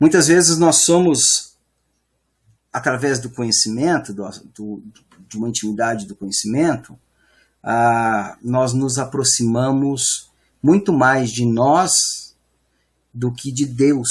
Muitas 0.00 0.28
vezes 0.28 0.56
nós 0.56 0.76
somos, 0.76 1.58
através 2.72 3.20
do 3.20 3.28
conhecimento, 3.28 4.14
do, 4.14 4.26
do, 4.54 4.82
de 5.28 5.36
uma 5.36 5.50
intimidade 5.50 6.06
do 6.06 6.16
conhecimento, 6.16 6.98
ah, 7.62 8.38
nós 8.42 8.72
nos 8.72 8.98
aproximamos 8.98 10.30
muito 10.62 10.90
mais 10.90 11.30
de 11.30 11.44
nós 11.44 11.92
do 13.12 13.30
que 13.30 13.52
de 13.52 13.66
Deus, 13.66 14.08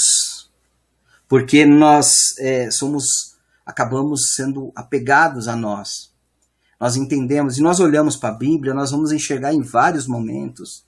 porque 1.32 1.64
nós 1.64 2.36
é, 2.38 2.70
somos, 2.70 3.38
acabamos 3.64 4.34
sendo 4.34 4.70
apegados 4.76 5.48
a 5.48 5.56
nós. 5.56 6.12
Nós 6.78 6.94
entendemos 6.94 7.56
e 7.56 7.62
nós 7.62 7.80
olhamos 7.80 8.16
para 8.16 8.28
a 8.28 8.36
Bíblia, 8.36 8.74
nós 8.74 8.90
vamos 8.90 9.12
enxergar 9.12 9.54
em 9.54 9.62
vários 9.62 10.06
momentos 10.06 10.84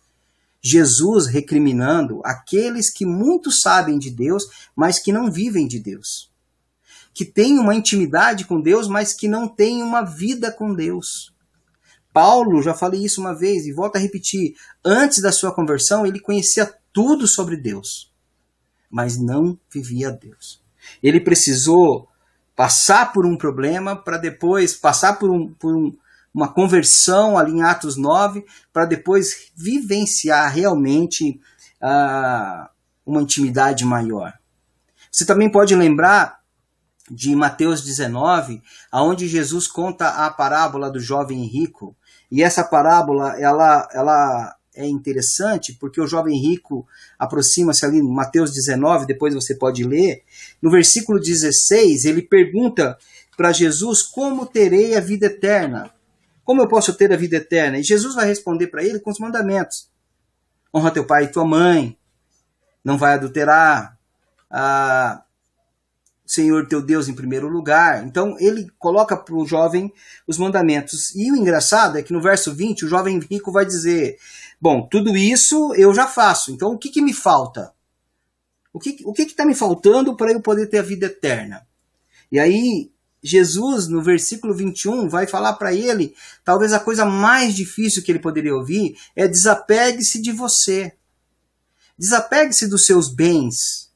Jesus 0.60 1.28
recriminando 1.28 2.20
aqueles 2.22 2.92
que 2.92 3.06
muito 3.06 3.50
sabem 3.50 3.98
de 3.98 4.10
Deus, 4.10 4.44
mas 4.76 4.98
que 4.98 5.14
não 5.14 5.32
vivem 5.32 5.66
de 5.66 5.80
Deus. 5.80 6.30
Que 7.14 7.24
têm 7.24 7.58
uma 7.58 7.74
intimidade 7.74 8.44
com 8.44 8.60
Deus, 8.60 8.86
mas 8.86 9.14
que 9.14 9.26
não 9.26 9.48
têm 9.48 9.82
uma 9.82 10.02
vida 10.02 10.52
com 10.52 10.74
Deus. 10.74 11.32
Paulo, 12.12 12.60
já 12.60 12.74
falei 12.74 13.02
isso 13.02 13.18
uma 13.18 13.34
vez 13.34 13.64
e 13.64 13.72
volto 13.72 13.96
a 13.96 13.98
repetir, 13.98 14.54
antes 14.84 15.22
da 15.22 15.32
sua 15.32 15.54
conversão, 15.54 16.04
ele 16.04 16.20
conhecia 16.20 16.70
tudo 16.92 17.26
sobre 17.26 17.56
Deus, 17.56 18.12
mas 18.94 19.18
não 19.18 19.58
vivia 19.68 20.12
Deus. 20.12 20.62
Ele 21.02 21.18
precisou 21.18 22.08
passar 22.54 23.12
por 23.12 23.26
um 23.26 23.36
problema 23.36 23.96
para 23.96 24.16
depois 24.16 24.76
passar 24.76 25.18
por 25.18 25.32
um, 25.32 25.52
por 25.54 25.74
um, 25.74 25.92
uma 26.32 26.46
conversão 26.46 27.36
ali 27.36 27.54
em 27.54 27.62
Atos 27.62 27.96
9, 27.96 28.46
para 28.72 28.84
depois 28.84 29.50
vivenciar 29.56 30.48
realmente 30.54 31.40
uh, 31.82 32.68
uma 33.04 33.20
intimidade 33.20 33.84
maior. 33.84 34.32
Você 35.10 35.26
também 35.26 35.50
pode 35.50 35.74
lembrar 35.74 36.38
de 37.10 37.34
Mateus 37.34 37.82
19, 37.82 38.62
aonde 38.92 39.26
Jesus 39.26 39.66
conta 39.66 40.24
a 40.24 40.30
parábola 40.30 40.88
do 40.88 41.00
jovem 41.00 41.44
rico. 41.46 41.96
E 42.30 42.44
essa 42.44 42.62
parábola, 42.62 43.34
ela, 43.40 43.88
ela 43.92 44.56
é 44.75 44.87
interessante 44.87 45.73
porque 45.75 46.00
o 46.00 46.07
jovem 46.07 46.38
rico 46.40 46.87
aproxima-se 47.19 47.85
ali, 47.85 48.02
Mateus 48.02 48.52
19, 48.52 49.07
depois 49.07 49.35
você 49.35 49.54
pode 49.54 49.85
ler. 49.85 50.23
No 50.61 50.71
versículo 50.71 51.21
16, 51.21 52.04
ele 52.04 52.23
pergunta 52.23 52.99
para 53.37 53.52
Jesus 53.52 54.02
como 54.02 54.47
terei 54.47 54.97
a 54.97 55.00
vida 55.00 55.26
eterna. 55.26 55.90
Como 56.45 56.61
eu 56.61 56.69
posso 56.69 56.95
ter 56.95 57.12
a 57.12 57.16
vida 57.16 57.37
eterna? 57.37 57.78
E 57.78 57.83
Jesus 57.83 58.14
vai 58.14 58.26
responder 58.26 58.66
para 58.66 58.85
ele 58.85 59.00
com 59.00 59.11
os 59.11 59.19
mandamentos: 59.19 59.88
honra 60.75 60.90
teu 60.90 61.07
pai 61.07 61.25
e 61.25 61.28
tua 61.28 61.45
mãe, 61.45 61.97
não 62.85 62.99
vai 62.99 63.14
adulterar, 63.14 63.99
ah, 64.50 65.25
Senhor 66.26 66.66
teu 66.66 66.81
Deus 66.81 67.09
em 67.09 67.14
primeiro 67.14 67.49
lugar. 67.49 68.04
Então 68.04 68.37
ele 68.38 68.71
coloca 68.78 69.16
para 69.16 69.35
o 69.35 69.47
jovem 69.47 69.93
os 70.26 70.38
mandamentos. 70.38 71.14
E 71.14 71.31
o 71.31 71.37
engraçado 71.37 71.99
é 71.99 72.02
que 72.02 72.12
no 72.12 72.21
verso 72.21 72.54
20 72.54 72.85
o 72.85 72.88
jovem 72.88 73.19
rico 73.19 73.52
vai 73.52 73.64
dizer: 73.64 74.16
Bom, 74.64 74.88
tudo 74.88 75.14
isso 75.14 75.75
eu 75.75 75.92
já 75.92 76.06
faço, 76.06 76.50
então 76.50 76.73
o 76.73 76.78
que, 76.78 76.88
que 76.88 77.02
me 77.02 77.12
falta? 77.12 77.75
O 78.73 78.80
que 78.80 78.97
o 79.04 79.12
está 79.18 79.44
me 79.44 79.54
faltando 79.54 80.16
para 80.16 80.33
eu 80.33 80.40
poder 80.40 80.68
ter 80.68 80.78
a 80.78 80.83
vida 80.83 81.04
eterna? 81.04 81.66
E 82.33 82.40
aí 82.40 82.90
Jesus, 83.23 83.88
no 83.88 84.02
versículo 84.02 84.54
21, 84.54 85.06
vai 85.06 85.26
falar 85.26 85.52
para 85.56 85.75
ele, 85.75 86.14
talvez 86.42 86.73
a 86.73 86.80
coisa 86.80 87.04
mais 87.04 87.54
difícil 87.54 88.02
que 88.02 88.11
ele 88.11 88.18
poderia 88.18 88.54
ouvir 88.54 88.97
é 89.14 89.28
desapegue-se 89.28 90.18
de 90.23 90.33
você. 90.33 90.94
Desapegue-se 91.99 92.66
dos 92.66 92.87
seus 92.87 93.14
bens. 93.14 93.92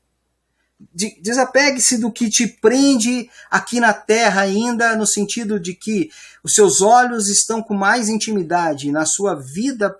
Desapegue-se 1.22 1.96
do 1.96 2.12
que 2.12 2.28
te 2.28 2.46
prende 2.46 3.30
aqui 3.50 3.80
na 3.80 3.94
terra 3.94 4.42
ainda, 4.42 4.94
no 4.96 5.06
sentido 5.06 5.58
de 5.58 5.72
que 5.72 6.10
os 6.44 6.52
seus 6.52 6.82
olhos 6.82 7.30
estão 7.30 7.62
com 7.62 7.72
mais 7.72 8.10
intimidade 8.10 8.92
na 8.92 9.06
sua 9.06 9.34
vida, 9.34 9.98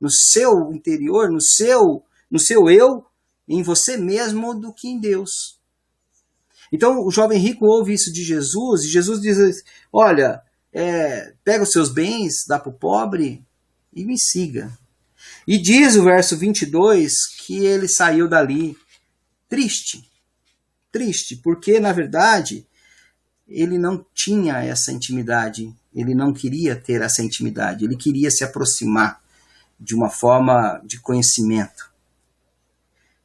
no 0.00 0.10
seu 0.10 0.72
interior, 0.72 1.30
no 1.30 1.40
seu, 1.40 2.02
no 2.30 2.38
seu 2.38 2.68
eu, 2.68 3.04
em 3.48 3.62
você 3.62 3.96
mesmo, 3.96 4.54
do 4.54 4.72
que 4.72 4.88
em 4.88 4.98
Deus. 4.98 5.58
Então 6.72 7.04
o 7.04 7.10
jovem 7.10 7.38
rico 7.38 7.66
ouve 7.66 7.92
isso 7.92 8.12
de 8.12 8.24
Jesus 8.24 8.82
e 8.82 8.88
Jesus 8.88 9.20
diz: 9.20 9.62
Olha, 9.92 10.42
é, 10.72 11.32
pega 11.44 11.62
os 11.62 11.70
seus 11.70 11.88
bens, 11.92 12.44
dá 12.48 12.58
para 12.58 12.70
o 12.70 12.78
pobre 12.78 13.44
e 13.92 14.04
me 14.04 14.18
siga. 14.18 14.76
E 15.46 15.58
diz 15.58 15.94
o 15.94 16.04
verso 16.04 16.36
22 16.36 17.12
que 17.46 17.64
ele 17.64 17.86
saiu 17.86 18.28
dali 18.28 18.76
triste. 19.48 20.08
Triste, 20.90 21.36
porque 21.36 21.78
na 21.78 21.92
verdade 21.92 22.66
ele 23.46 23.78
não 23.78 24.04
tinha 24.14 24.62
essa 24.62 24.90
intimidade, 24.90 25.72
ele 25.94 26.14
não 26.14 26.32
queria 26.32 26.74
ter 26.74 27.02
essa 27.02 27.22
intimidade, 27.22 27.84
ele 27.84 27.96
queria 27.96 28.30
se 28.30 28.42
aproximar 28.42 29.22
de 29.84 29.94
uma 29.94 30.08
forma 30.08 30.80
de 30.84 30.98
conhecimento. 30.98 31.92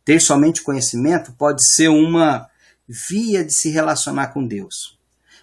Ter 0.04 0.20
somente 0.20 0.62
conhecimento 0.62 1.32
pode 1.34 1.66
ser 1.66 1.88
uma 1.88 2.50
via 2.88 3.44
de 3.44 3.54
se 3.54 3.70
relacionar 3.70 4.28
com 4.28 4.46
Deus. 4.46 5.00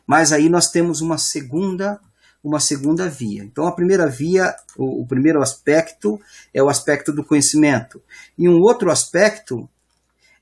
Mas 0.07 0.33
aí 0.33 0.49
nós 0.49 0.71
temos 0.71 1.01
uma 1.01 1.17
segunda 1.17 2.01
uma 2.45 2.61
segunda 2.61 3.09
via. 3.09 3.43
Então 3.43 3.67
a 3.67 3.73
primeira 3.73 4.07
via, 4.07 4.55
o, 4.77 5.03
o 5.03 5.07
primeiro 5.07 5.43
aspecto 5.43 6.21
é 6.55 6.63
o 6.63 6.69
aspecto 6.69 7.13
do 7.13 7.25
conhecimento. 7.25 8.01
E 8.39 8.49
um 8.49 8.61
outro 8.61 8.89
aspecto 8.89 9.69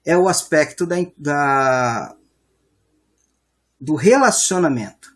é 0.04 0.16
o 0.16 0.28
aspecto 0.28 0.84
da, 0.84 0.96
da 1.16 2.14
do 3.80 3.94
relacionamento. 3.94 5.14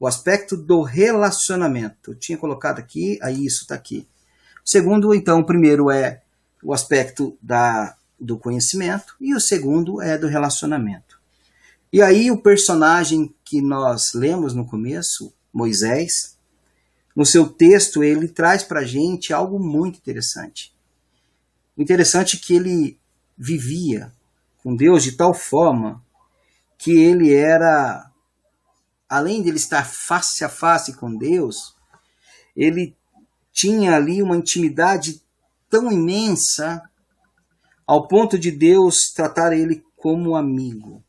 O 0.00 0.06
aspecto 0.06 0.56
do 0.56 0.80
relacionamento. 0.80 2.12
Eu 2.12 2.14
tinha 2.14 2.38
colocado 2.38 2.78
aqui, 2.78 3.18
aí 3.22 3.44
isso 3.44 3.62
está 3.62 3.74
aqui. 3.74 4.08
Segundo, 4.66 5.14
então, 5.14 5.38
o 5.38 5.46
primeiro 5.46 5.92
é 5.92 6.24
o 6.60 6.74
aspecto 6.74 7.38
da, 7.40 7.96
do 8.18 8.36
conhecimento 8.36 9.14
e 9.20 9.32
o 9.32 9.40
segundo 9.40 10.02
é 10.02 10.18
do 10.18 10.26
relacionamento. 10.26 11.20
E 11.92 12.02
aí 12.02 12.32
o 12.32 12.42
personagem 12.42 13.32
que 13.44 13.62
nós 13.62 14.12
lemos 14.12 14.54
no 14.54 14.66
começo, 14.66 15.32
Moisés, 15.52 16.36
no 17.14 17.24
seu 17.24 17.48
texto 17.48 18.02
ele 18.02 18.26
traz 18.26 18.64
para 18.64 18.84
gente 18.84 19.32
algo 19.32 19.56
muito 19.60 19.98
interessante. 19.98 20.74
Interessante 21.78 22.36
é 22.36 22.40
que 22.40 22.56
ele 22.56 22.98
vivia 23.38 24.12
com 24.64 24.74
Deus 24.74 25.04
de 25.04 25.12
tal 25.12 25.32
forma 25.32 26.04
que 26.76 26.90
ele 26.90 27.32
era, 27.32 28.10
além 29.08 29.42
de 29.42 29.48
ele 29.48 29.58
estar 29.58 29.86
face 29.86 30.44
a 30.44 30.48
face 30.48 30.94
com 30.94 31.16
Deus, 31.16 31.76
ele 32.56 32.96
tinha 33.56 33.96
ali 33.96 34.22
uma 34.22 34.36
intimidade 34.36 35.20
tão 35.70 35.90
imensa 35.90 36.82
ao 37.86 38.06
ponto 38.06 38.38
de 38.38 38.50
Deus 38.50 39.12
tratar 39.14 39.52
ele 39.52 39.82
como 39.96 40.36
amigo 40.36 41.02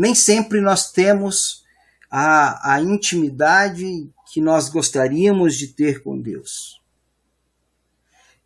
nem 0.00 0.14
sempre 0.14 0.62
nós 0.62 0.90
temos 0.90 1.62
a, 2.10 2.74
a 2.74 2.80
intimidade 2.80 4.10
que 4.32 4.40
nós 4.40 4.70
gostaríamos 4.70 5.56
de 5.56 5.68
ter 5.68 6.02
com 6.02 6.18
Deus. 6.18 6.80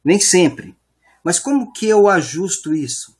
Nem 0.04 0.18
sempre. 0.18 0.76
Mas 1.22 1.38
como 1.38 1.72
que 1.72 1.86
eu 1.86 2.08
ajusto 2.08 2.74
isso? 2.74 3.16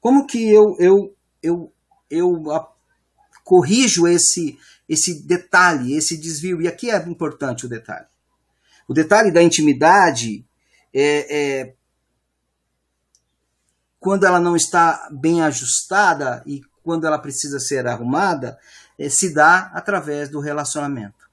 Como 0.00 0.26
que 0.26 0.48
eu, 0.48 0.76
eu, 0.80 1.16
eu, 1.40 1.72
eu 2.10 2.50
a, 2.50 2.68
corrijo 3.44 4.08
esse, 4.08 4.58
esse 4.88 5.22
detalhe, 5.22 5.94
esse 5.94 6.16
desvio? 6.16 6.60
E 6.60 6.66
aqui 6.66 6.90
é 6.90 6.96
importante 7.08 7.66
o 7.66 7.68
detalhe. 7.68 8.06
O 8.88 8.94
detalhe 8.94 9.30
da 9.30 9.42
intimidade 9.42 10.44
é, 10.94 11.36
é 11.36 11.74
quando 13.98 14.24
ela 14.24 14.38
não 14.38 14.54
está 14.54 15.08
bem 15.10 15.42
ajustada 15.42 16.42
e 16.46 16.60
quando 16.82 17.06
ela 17.06 17.18
precisa 17.18 17.58
ser 17.58 17.86
arrumada, 17.86 18.56
eh, 18.96 19.08
se 19.08 19.34
dá 19.34 19.72
através 19.74 20.28
do 20.28 20.38
relacionamento. 20.38 21.26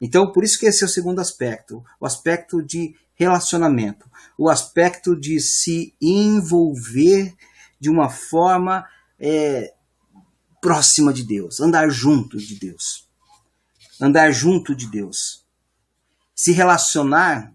Então, 0.00 0.30
por 0.30 0.44
isso 0.44 0.58
que 0.58 0.66
esse 0.66 0.84
é 0.84 0.86
o 0.86 0.90
segundo 0.90 1.20
aspecto, 1.20 1.84
o 1.98 2.06
aspecto 2.06 2.62
de 2.62 2.94
relacionamento, 3.14 4.08
o 4.38 4.48
aspecto 4.48 5.18
de 5.18 5.40
se 5.40 5.94
envolver 6.00 7.34
de 7.80 7.90
uma 7.90 8.08
forma 8.08 8.86
é, 9.18 9.74
próxima 10.60 11.12
de 11.12 11.24
Deus, 11.24 11.60
andar 11.60 11.88
junto 11.90 12.38
de 12.38 12.54
Deus, 12.54 13.08
andar 14.00 14.30
junto 14.30 14.74
de 14.74 14.86
Deus, 14.86 15.41
se 16.34 16.52
relacionar, 16.52 17.52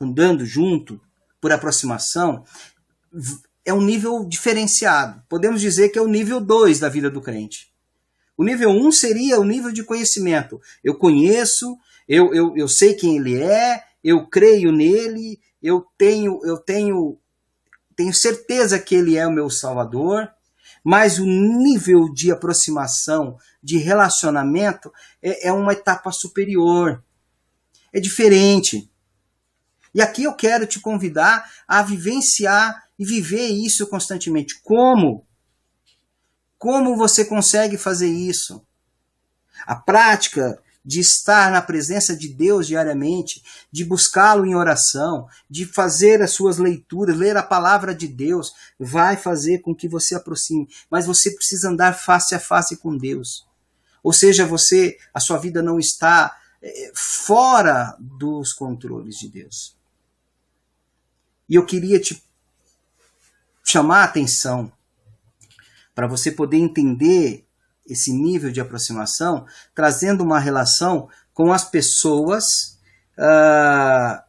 andando 0.00 0.44
junto 0.44 1.00
por 1.40 1.52
aproximação, 1.52 2.44
é 3.64 3.72
um 3.72 3.82
nível 3.82 4.24
diferenciado. 4.24 5.22
Podemos 5.28 5.60
dizer 5.60 5.90
que 5.90 5.98
é 5.98 6.02
o 6.02 6.08
nível 6.08 6.40
2 6.40 6.80
da 6.80 6.88
vida 6.88 7.10
do 7.10 7.20
crente. 7.20 7.72
O 8.36 8.44
nível 8.44 8.70
1 8.70 8.86
um 8.86 8.90
seria 8.90 9.38
o 9.38 9.44
nível 9.44 9.70
de 9.70 9.84
conhecimento. 9.84 10.60
Eu 10.82 10.96
conheço, 10.96 11.78
eu, 12.08 12.34
eu, 12.34 12.56
eu 12.56 12.66
sei 12.68 12.94
quem 12.94 13.16
ele 13.16 13.40
é, 13.40 13.84
eu 14.02 14.26
creio 14.26 14.72
nele, 14.72 15.38
eu 15.62 15.86
tenho, 15.96 16.40
eu 16.44 16.58
tenho, 16.58 17.18
tenho 17.94 18.12
certeza 18.12 18.78
que 18.78 18.94
ele 18.94 19.16
é 19.16 19.26
o 19.26 19.32
meu 19.32 19.48
Salvador. 19.48 20.30
Mas 20.82 21.18
o 21.18 21.26
nível 21.26 22.12
de 22.12 22.32
aproximação, 22.32 23.38
de 23.62 23.76
relacionamento, 23.76 24.90
é, 25.22 25.48
é 25.48 25.52
uma 25.52 25.74
etapa 25.74 26.10
superior. 26.10 27.03
É 27.94 28.00
diferente. 28.00 28.90
E 29.94 30.02
aqui 30.02 30.24
eu 30.24 30.34
quero 30.34 30.66
te 30.66 30.80
convidar 30.80 31.48
a 31.68 31.80
vivenciar 31.80 32.82
e 32.98 33.06
viver 33.06 33.46
isso 33.46 33.86
constantemente. 33.86 34.60
Como? 34.64 35.24
Como 36.58 36.96
você 36.96 37.24
consegue 37.24 37.78
fazer 37.78 38.08
isso? 38.08 38.60
A 39.64 39.76
prática 39.76 40.60
de 40.84 40.98
estar 40.98 41.50
na 41.52 41.62
presença 41.62 42.16
de 42.16 42.28
Deus 42.28 42.66
diariamente, 42.66 43.42
de 43.70 43.84
buscá-lo 43.84 44.44
em 44.44 44.56
oração, 44.56 45.28
de 45.48 45.64
fazer 45.64 46.20
as 46.20 46.32
suas 46.32 46.58
leituras, 46.58 47.16
ler 47.16 47.36
a 47.36 47.42
palavra 47.42 47.94
de 47.94 48.08
Deus, 48.08 48.52
vai 48.78 49.16
fazer 49.16 49.60
com 49.60 49.74
que 49.74 49.88
você 49.88 50.16
aproxime. 50.16 50.68
Mas 50.90 51.06
você 51.06 51.30
precisa 51.30 51.70
andar 51.70 51.94
face 51.94 52.34
a 52.34 52.40
face 52.40 52.76
com 52.76 52.98
Deus. 52.98 53.46
Ou 54.02 54.12
seja, 54.12 54.44
você, 54.44 54.98
a 55.14 55.20
sua 55.20 55.38
vida 55.38 55.62
não 55.62 55.78
está 55.78 56.36
fora 56.94 57.96
dos 57.98 58.52
controles 58.52 59.16
de 59.16 59.28
Deus. 59.28 59.76
E 61.48 61.54
eu 61.54 61.66
queria 61.66 62.00
te 62.00 62.22
chamar 63.64 64.00
a 64.00 64.04
atenção 64.04 64.72
para 65.94 66.06
você 66.06 66.30
poder 66.30 66.58
entender 66.58 67.46
esse 67.86 68.12
nível 68.12 68.50
de 68.50 68.60
aproximação, 68.60 69.46
trazendo 69.74 70.24
uma 70.24 70.38
relação 70.38 71.08
com 71.32 71.52
as 71.52 71.68
pessoas, 71.68 72.44
uh, 73.18 74.22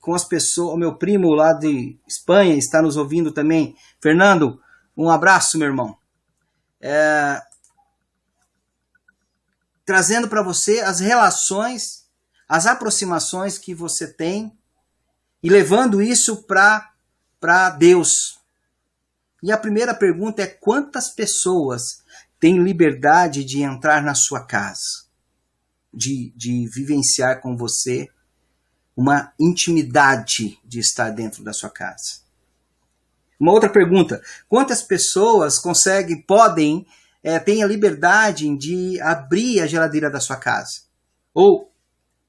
com 0.00 0.14
as 0.14 0.24
pessoas. 0.24 0.74
O 0.74 0.76
meu 0.76 0.96
primo 0.96 1.30
lá 1.30 1.52
de 1.52 1.98
Espanha 2.06 2.54
está 2.54 2.82
nos 2.82 2.96
ouvindo 2.96 3.32
também. 3.32 3.74
Fernando, 4.00 4.60
um 4.96 5.10
abraço, 5.10 5.58
meu 5.58 5.68
irmão. 5.68 5.96
É, 6.80 7.40
trazendo 9.88 10.28
para 10.28 10.42
você 10.42 10.80
as 10.80 11.00
relações, 11.00 12.04
as 12.46 12.66
aproximações 12.66 13.56
que 13.56 13.74
você 13.74 14.06
tem 14.06 14.52
e 15.42 15.48
levando 15.48 16.02
isso 16.02 16.44
para 16.44 17.70
Deus, 17.70 18.38
e 19.42 19.50
a 19.50 19.56
primeira 19.56 19.94
pergunta 19.94 20.42
é: 20.42 20.46
quantas 20.46 21.08
pessoas 21.08 22.04
têm 22.38 22.62
liberdade 22.62 23.42
de 23.42 23.62
entrar 23.62 24.02
na 24.02 24.14
sua 24.14 24.44
casa, 24.44 25.06
de, 25.94 26.34
de 26.36 26.68
vivenciar 26.68 27.40
com 27.40 27.56
você 27.56 28.10
uma 28.94 29.32
intimidade 29.40 30.58
de 30.66 30.80
estar 30.80 31.08
dentro 31.08 31.42
da 31.42 31.54
sua 31.54 31.70
casa? 31.70 32.20
Uma 33.40 33.52
outra 33.52 33.72
pergunta: 33.72 34.20
quantas 34.50 34.82
pessoas 34.82 35.58
conseguem, 35.58 36.20
podem, 36.20 36.86
é, 37.22 37.38
têm 37.38 37.62
a 37.62 37.66
liberdade 37.66 38.56
de 38.56 39.00
abrir 39.00 39.60
a 39.60 39.66
geladeira 39.66 40.10
da 40.10 40.20
sua 40.20 40.36
casa? 40.36 40.82
Ou 41.34 41.70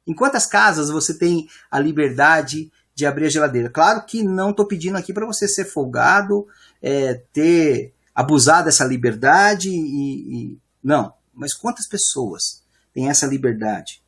em 0.08 0.14
quantas 0.14 0.46
casas 0.46 0.90
você 0.90 1.18
tem 1.18 1.48
a 1.70 1.80
liberdade 1.80 2.72
de 2.96 3.06
abrir 3.06 3.28
a 3.28 3.30
geladeira? 3.30 3.70
Claro 3.70 4.06
que 4.06 4.24
não 4.24 4.52
estou 4.52 4.68
pedindo 4.68 4.98
aqui 4.98 5.14
para 5.14 5.26
você 5.26 5.48
ser 5.48 5.66
folgado, 5.66 6.48
é, 6.82 7.22
ter 7.32 7.94
abusado 8.14 8.66
dessa 8.66 8.84
liberdade 8.84 9.70
e, 9.70 10.54
e 10.54 10.58
não. 10.84 11.14
Mas 11.34 11.54
quantas 11.54 11.88
pessoas 11.88 12.64
têm 12.94 13.10
essa 13.10 13.26
liberdade? 13.26 14.02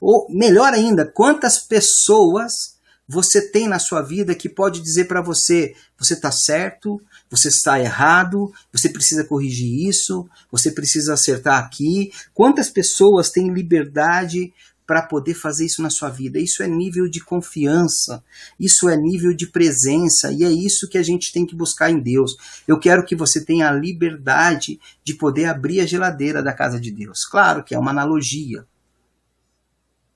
Ou 0.00 0.26
melhor 0.30 0.72
ainda, 0.72 1.06
quantas 1.06 1.58
pessoas 1.58 2.80
você 3.06 3.50
tem 3.50 3.68
na 3.68 3.78
sua 3.78 4.00
vida 4.02 4.34
que 4.34 4.48
pode 4.48 4.80
dizer 4.80 5.04
para 5.04 5.22
você: 5.22 5.74
você 5.98 6.14
está 6.14 6.32
certo, 6.32 7.00
você 7.32 7.48
está 7.48 7.80
errado, 7.80 8.52
você 8.70 8.90
precisa 8.90 9.24
corrigir 9.24 9.88
isso, 9.88 10.28
você 10.50 10.70
precisa 10.70 11.14
acertar 11.14 11.58
aqui. 11.64 12.12
Quantas 12.34 12.68
pessoas 12.68 13.30
têm 13.30 13.50
liberdade 13.50 14.52
para 14.86 15.00
poder 15.00 15.32
fazer 15.32 15.64
isso 15.64 15.80
na 15.80 15.88
sua 15.88 16.10
vida? 16.10 16.38
Isso 16.38 16.62
é 16.62 16.68
nível 16.68 17.08
de 17.08 17.24
confiança, 17.24 18.22
isso 18.60 18.86
é 18.86 18.98
nível 18.98 19.32
de 19.34 19.46
presença 19.46 20.30
e 20.30 20.44
é 20.44 20.50
isso 20.50 20.86
que 20.86 20.98
a 20.98 21.02
gente 21.02 21.32
tem 21.32 21.46
que 21.46 21.56
buscar 21.56 21.90
em 21.90 21.98
Deus. 21.98 22.36
Eu 22.68 22.78
quero 22.78 23.02
que 23.02 23.16
você 23.16 23.42
tenha 23.42 23.66
a 23.66 23.72
liberdade 23.72 24.78
de 25.02 25.14
poder 25.14 25.46
abrir 25.46 25.80
a 25.80 25.86
geladeira 25.86 26.42
da 26.42 26.52
casa 26.52 26.78
de 26.78 26.90
Deus. 26.90 27.24
Claro 27.24 27.64
que 27.64 27.74
é 27.74 27.78
uma 27.78 27.92
analogia. 27.92 28.66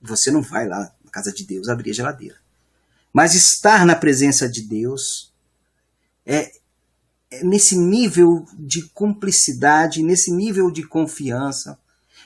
Você 0.03 0.29
não 0.29 0.43
vai 0.43 0.67
lá 0.67 0.91
na 1.03 1.09
casa 1.09 1.33
de 1.33 1.43
Deus 1.43 1.67
abrir 1.67 1.89
a 1.89 1.95
geladeira. 1.95 2.35
Mas 3.11 3.33
estar 3.33 3.87
na 3.87 3.95
presença 3.95 4.47
de 4.47 4.61
Deus 4.61 5.33
é, 6.23 6.51
nesse 7.43 7.77
nível 7.77 8.45
de 8.57 8.83
cumplicidade, 8.89 10.01
nesse 10.01 10.31
nível 10.31 10.71
de 10.71 10.83
confiança, 10.83 11.79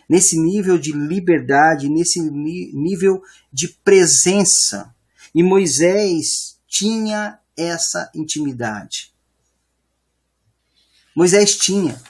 nesse 0.07 0.39
nível 0.39 0.77
de 0.77 0.91
liberdade, 0.91 1.89
nesse 1.89 2.21
nível 2.21 3.23
de 3.51 3.69
presença. 3.83 4.93
E 5.33 5.41
Moisés 5.41 6.59
tinha 6.67 7.39
essa 7.55 8.11
intimidade. 8.13 9.13
Moisés 11.15 11.57
tinha. 11.57 12.01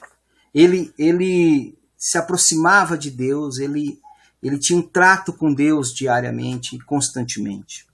Ele, 0.53 0.93
ele 0.97 1.77
se 1.97 2.17
aproximava 2.17 2.97
de 2.97 3.09
Deus, 3.09 3.57
ele, 3.57 3.99
ele 4.41 4.59
tinha 4.59 4.77
um 4.77 4.81
trato 4.81 5.31
com 5.31 5.53
Deus 5.53 5.93
diariamente, 5.93 6.77
constantemente. 6.79 7.85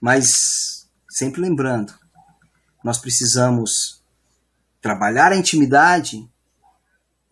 Mas, 0.00 0.88
sempre 1.08 1.40
lembrando, 1.40 1.94
nós 2.84 2.98
precisamos 2.98 4.02
trabalhar 4.80 5.32
a 5.32 5.36
intimidade 5.36 6.28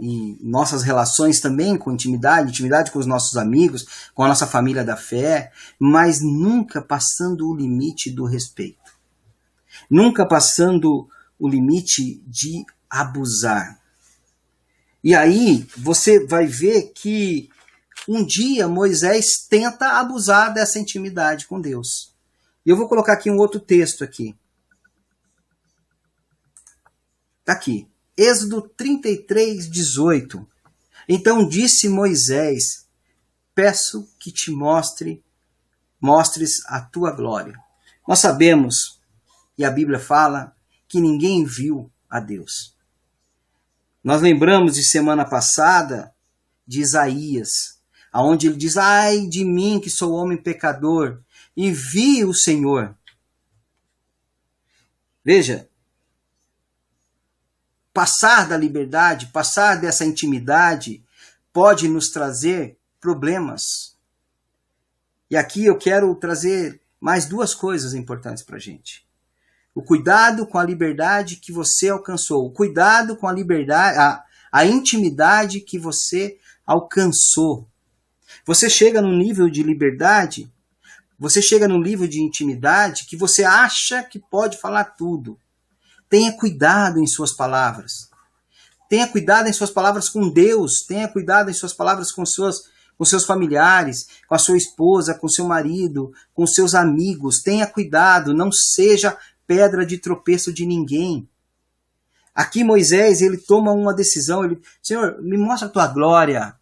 e 0.01 0.39
nossas 0.41 0.83
relações 0.83 1.39
também 1.39 1.77
com 1.77 1.93
intimidade, 1.93 2.51
intimidade 2.51 2.91
com 2.91 2.99
os 2.99 3.07
nossos 3.07 3.37
amigos, 3.37 4.11
com 4.15 4.25
a 4.25 4.29
nossa 4.29 4.47
família 4.47 4.83
da 4.83 4.97
fé, 4.97 5.53
mas 5.79 6.21
nunca 6.21 6.81
passando 6.81 7.49
o 7.49 7.55
limite 7.55 8.11
do 8.11 8.25
respeito. 8.25 8.81
Nunca 9.89 10.27
passando 10.27 11.09
o 11.39 11.49
limite 11.49 12.23
de 12.27 12.65
abusar. 12.89 13.79
E 15.05 15.15
aí 15.15 15.67
você 15.77 16.27
vai 16.27 16.47
ver 16.47 16.93
que 16.95 17.51
um 18.09 18.25
dia 18.25 18.67
Moisés 18.67 19.47
tenta 19.49 20.01
abusar 20.01 20.53
dessa 20.53 20.79
intimidade 20.79 21.47
com 21.47 21.61
Deus. 21.61 22.13
E 22.65 22.71
eu 22.71 22.77
vou 22.77 22.89
colocar 22.89 23.13
aqui 23.13 23.31
um 23.31 23.39
outro 23.39 23.61
texto 23.61 24.03
aqui. 24.03 24.35
Está 27.43 27.55
aqui. 27.55 27.89
Êxodo 28.17 28.63
33, 28.63 29.69
18. 29.69 30.49
Então 31.09 31.47
disse 31.47 31.89
Moisés: 31.89 32.87
Peço 33.53 34.09
que 34.21 34.31
te 34.31 34.53
mostre, 34.53 35.25
mostres 36.01 36.65
a 36.67 36.81
tua 36.81 37.11
glória. 37.11 37.55
Nós 38.07 38.21
sabemos, 38.21 39.01
e 39.59 39.65
a 39.65 39.71
Bíblia 39.71 39.99
fala, 39.99 40.55
que 40.89 41.01
ninguém 41.01 41.45
viu 41.45 41.91
a 42.09 42.21
Deus. 42.21 42.77
Nós 44.05 44.23
lembramos 44.23 44.75
de 44.75 44.85
semana 44.85 45.25
passada 45.25 46.15
de 46.65 46.81
Isaías, 46.81 47.81
aonde 48.13 48.47
ele 48.47 48.57
diz: 48.57 48.77
Ai 48.77 49.27
de 49.27 49.45
mim 49.45 49.81
que 49.81 49.91
sou 49.91 50.13
homem 50.13 50.41
pecador, 50.41 51.21
e 51.57 51.73
vi 51.73 52.25
o 52.25 52.33
Senhor. 52.33 52.97
Veja, 55.25 55.69
passar 57.93 58.49
da 58.49 58.57
liberdade, 58.57 59.27
passar 59.27 59.81
dessa 59.81 60.05
intimidade, 60.05 61.03
pode 61.53 61.89
nos 61.89 62.11
trazer 62.11 62.77
problemas. 63.01 63.97
E 65.31 65.37
aqui 65.37 65.65
eu 65.65 65.77
quero 65.77 66.15
trazer 66.15 66.81
mais 67.01 67.27
duas 67.27 67.55
coisas 67.55 67.95
importantes 67.95 68.43
para 68.43 68.57
a 68.57 68.61
gente. 68.61 69.07
O 69.75 69.83
cuidado 69.83 70.47
com 70.47 70.59
a 70.59 70.65
liberdade 70.65 71.37
que 71.37 71.53
você 71.53 71.89
alcançou, 71.89 72.47
o 72.47 72.51
cuidado 72.51 73.17
com 73.17 73.27
a 73.27 73.33
liberdade, 73.33 73.99
a, 73.99 74.25
a 74.51 74.67
intimidade 74.67 75.61
que 75.61 75.79
você 75.79 76.39
alcançou. 76.67 77.67
Você 78.47 78.69
chega 78.69 79.01
no 79.01 79.17
nível 79.17 79.49
de 79.49 79.63
liberdade 79.63 80.51
você 81.23 81.41
chega 81.41 81.69
num 81.69 81.81
nível 81.81 82.09
de 82.09 82.21
intimidade 82.21 83.07
que 83.07 83.17
você 83.17 83.45
acha 83.45 84.03
que 84.03 84.19
pode 84.19 84.59
falar 84.59 84.83
tudo. 84.83 85.39
Tenha 86.13 86.31
cuidado 86.37 87.01
em 87.01 87.07
suas 87.07 87.33
palavras. 87.33 88.11
Tenha 88.87 89.09
cuidado 89.09 89.49
em 89.49 89.53
suas 89.55 89.71
palavras 89.71 90.11
com 90.11 90.29
Deus. 90.29 90.85
Tenha 90.87 91.09
cuidado 91.09 91.51
em 91.51 91.55
suas 91.55 91.73
palavras 91.73 92.13
com 92.13 92.27
seus, 92.27 92.65
com 92.99 93.05
seus 93.07 93.25
familiares, 93.25 94.09
com 94.29 94.35
a 94.35 94.39
sua 94.39 94.59
esposa, 94.59 95.15
com 95.15 95.27
seu 95.27 95.47
marido, 95.47 96.13
com 96.35 96.47
seus 96.47 96.75
amigos. 96.75 97.41
Tenha 97.41 97.67
cuidado. 97.67 98.35
Não 98.35 98.53
seja 98.53 99.17
pedra 99.47 99.87
de 99.87 99.97
tropeço 99.97 100.53
de 100.53 100.67
ninguém. 100.67 101.27
Aqui 102.35 102.63
Moisés 102.63 103.23
ele 103.23 103.39
toma 103.39 103.73
uma 103.73 103.95
decisão. 103.95 104.45
Ele, 104.45 104.61
Senhor, 104.83 105.17
me 105.23 105.39
mostra 105.39 105.67
a 105.67 105.71
tua 105.71 105.87
glória. 105.87 106.55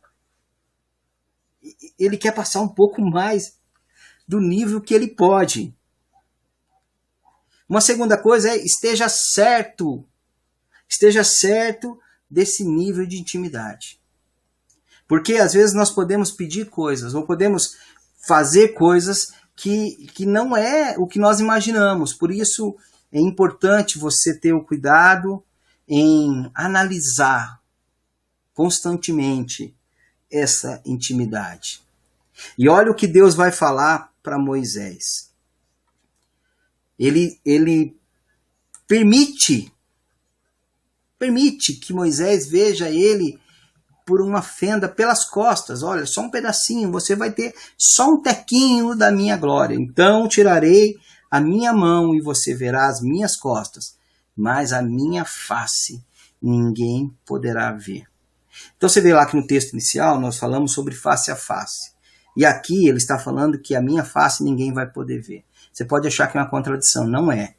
Ele 1.98 2.16
quer 2.16 2.30
passar 2.32 2.60
um 2.60 2.68
pouco 2.68 3.02
mais 3.02 3.58
do 4.28 4.38
nível 4.38 4.80
que 4.80 4.94
ele 4.94 5.08
pode. 5.08 5.74
Uma 7.70 7.80
segunda 7.80 8.18
coisa 8.18 8.50
é 8.50 8.56
esteja 8.56 9.08
certo. 9.08 10.04
Esteja 10.88 11.22
certo 11.22 11.96
desse 12.28 12.64
nível 12.64 13.06
de 13.06 13.16
intimidade. 13.16 14.00
Porque 15.06 15.34
às 15.34 15.52
vezes 15.52 15.72
nós 15.72 15.88
podemos 15.88 16.32
pedir 16.32 16.68
coisas 16.68 17.14
ou 17.14 17.24
podemos 17.24 17.76
fazer 18.26 18.70
coisas 18.70 19.32
que, 19.54 20.08
que 20.14 20.26
não 20.26 20.56
é 20.56 20.96
o 20.98 21.06
que 21.06 21.20
nós 21.20 21.38
imaginamos. 21.38 22.12
Por 22.12 22.32
isso 22.32 22.76
é 23.12 23.20
importante 23.20 24.00
você 24.00 24.36
ter 24.36 24.52
o 24.52 24.64
cuidado 24.64 25.40
em 25.86 26.50
analisar 26.52 27.60
constantemente 28.52 29.72
essa 30.28 30.82
intimidade. 30.84 31.80
E 32.58 32.68
olha 32.68 32.90
o 32.90 32.96
que 32.96 33.06
Deus 33.06 33.36
vai 33.36 33.52
falar 33.52 34.12
para 34.24 34.38
Moisés. 34.38 35.29
Ele, 37.00 37.40
ele 37.46 37.96
permite, 38.86 39.72
permite 41.18 41.72
que 41.72 41.94
Moisés 41.94 42.46
veja 42.46 42.90
ele 42.90 43.40
por 44.04 44.20
uma 44.20 44.42
fenda 44.42 44.86
pelas 44.86 45.24
costas. 45.24 45.82
Olha, 45.82 46.04
só 46.04 46.20
um 46.20 46.30
pedacinho, 46.30 46.92
você 46.92 47.16
vai 47.16 47.32
ter 47.32 47.54
só 47.78 48.10
um 48.10 48.20
tequinho 48.20 48.94
da 48.94 49.10
minha 49.10 49.38
glória. 49.38 49.74
Então 49.74 50.28
tirarei 50.28 50.94
a 51.30 51.40
minha 51.40 51.72
mão 51.72 52.14
e 52.14 52.20
você 52.20 52.54
verá 52.54 52.86
as 52.88 53.00
minhas 53.00 53.34
costas, 53.34 53.96
mas 54.36 54.70
a 54.70 54.82
minha 54.82 55.24
face 55.24 56.04
ninguém 56.42 57.16
poderá 57.24 57.72
ver. 57.72 58.04
Então 58.76 58.90
você 58.90 59.00
vê 59.00 59.14
lá 59.14 59.24
que 59.24 59.36
no 59.36 59.46
texto 59.46 59.72
inicial 59.72 60.20
nós 60.20 60.36
falamos 60.36 60.74
sobre 60.74 60.94
face 60.94 61.30
a 61.30 61.36
face. 61.36 61.92
E 62.36 62.44
aqui 62.44 62.88
ele 62.88 62.98
está 62.98 63.18
falando 63.18 63.58
que 63.58 63.74
a 63.74 63.80
minha 63.80 64.04
face 64.04 64.44
ninguém 64.44 64.72
vai 64.72 64.86
poder 64.86 65.22
ver. 65.22 65.44
Você 65.72 65.84
pode 65.84 66.06
achar 66.06 66.26
que 66.26 66.36
é 66.36 66.40
uma 66.40 66.50
contradição, 66.50 67.06
não 67.06 67.30
é. 67.30 67.54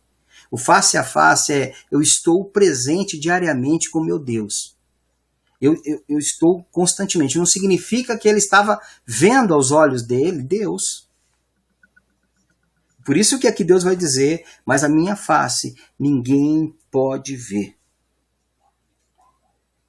O 0.50 0.58
face 0.58 0.97
a 0.97 1.04
face 1.04 1.54
é 1.54 1.74
eu 1.89 2.02
estou 2.02 2.43
presente 2.43 3.17
diariamente 3.17 3.89
com 3.89 4.04
meu 4.04 4.19
Deus. 4.19 4.78
Eu, 5.62 5.80
eu, 5.86 6.04
eu, 6.10 6.17
estou 6.17 6.63
constantemente. 6.71 7.38
Não 7.38 7.45
significa 7.45 8.17
que 8.17 8.28
ele 8.28 8.39
estava 8.39 8.80
vendo 9.06 9.54
aos 9.54 9.71
olhos 9.71 10.06
dele 10.06 10.41
Deus. 10.41 11.08
Por 13.06 13.15
isso 13.15 13.39
que 13.39 13.47
aqui 13.47 13.63
Deus 13.63 13.84
vai 13.84 13.95
dizer, 13.95 14.43
mas 14.65 14.84
a 14.84 14.89
minha 14.89 15.15
face 15.15 15.76
ninguém 15.97 16.76
pode 16.91 17.36
ver. 17.36 17.76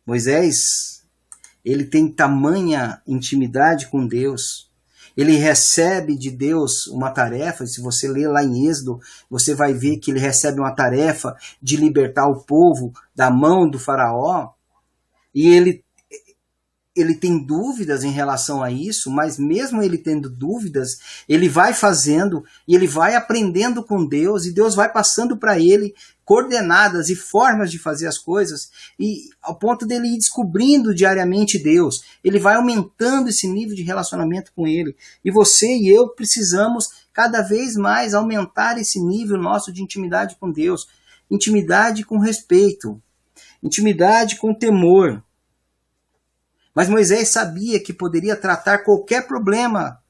Moisés, 0.06 1.04
ele 1.64 1.84
tem 1.84 2.10
tamanha 2.10 3.02
intimidade 3.06 3.88
com 3.88 4.06
Deus 4.06 4.71
ele 5.16 5.36
recebe 5.36 6.16
de 6.16 6.30
Deus 6.30 6.86
uma 6.86 7.10
tarefa. 7.10 7.66
Se 7.66 7.80
você 7.80 8.08
ler 8.08 8.28
lá 8.28 8.42
em 8.42 8.68
Êxodo, 8.68 9.00
você 9.30 9.54
vai 9.54 9.72
ver 9.72 9.98
que 9.98 10.10
ele 10.10 10.20
recebe 10.20 10.60
uma 10.60 10.74
tarefa 10.74 11.36
de 11.60 11.76
libertar 11.76 12.28
o 12.28 12.42
povo 12.44 12.92
da 13.14 13.30
mão 13.30 13.68
do 13.68 13.78
Faraó. 13.78 14.50
E 15.34 15.48
ele 15.48 15.84
ele 16.94 17.14
tem 17.14 17.44
dúvidas 17.44 18.04
em 18.04 18.10
relação 18.10 18.62
a 18.62 18.70
isso, 18.70 19.10
mas 19.10 19.38
mesmo 19.38 19.82
ele 19.82 19.96
tendo 19.96 20.28
dúvidas, 20.28 20.98
ele 21.26 21.48
vai 21.48 21.72
fazendo 21.72 22.44
e 22.68 22.74
ele 22.74 22.86
vai 22.86 23.14
aprendendo 23.14 23.82
com 23.82 24.06
Deus 24.06 24.44
e 24.44 24.52
Deus 24.52 24.74
vai 24.74 24.92
passando 24.92 25.36
para 25.36 25.58
ele 25.58 25.94
coordenadas 26.24 27.08
e 27.08 27.16
formas 27.16 27.70
de 27.70 27.78
fazer 27.78 28.06
as 28.06 28.18
coisas 28.18 28.70
e 28.98 29.30
ao 29.40 29.58
ponto 29.58 29.86
dele 29.86 30.08
ir 30.08 30.18
descobrindo 30.18 30.94
diariamente 30.94 31.58
Deus, 31.58 32.02
ele 32.22 32.38
vai 32.38 32.56
aumentando 32.56 33.28
esse 33.28 33.48
nível 33.48 33.74
de 33.74 33.82
relacionamento 33.82 34.52
com 34.54 34.66
ele. 34.66 34.94
E 35.24 35.30
você 35.30 35.66
e 35.66 35.88
eu 35.88 36.10
precisamos 36.10 36.88
cada 37.12 37.40
vez 37.40 37.74
mais 37.74 38.12
aumentar 38.12 38.78
esse 38.78 39.00
nível 39.00 39.38
nosso 39.38 39.72
de 39.72 39.82
intimidade 39.82 40.36
com 40.38 40.50
Deus, 40.50 40.86
intimidade 41.30 42.04
com 42.04 42.18
respeito, 42.18 43.00
intimidade 43.62 44.36
com 44.36 44.54
temor 44.54 45.22
mas 46.74 46.88
Moisés 46.88 47.30
sabia 47.30 47.82
que 47.82 47.92
poderia 47.92 48.36
tratar 48.36 48.78
qualquer 48.78 49.26
problema, 49.26 50.00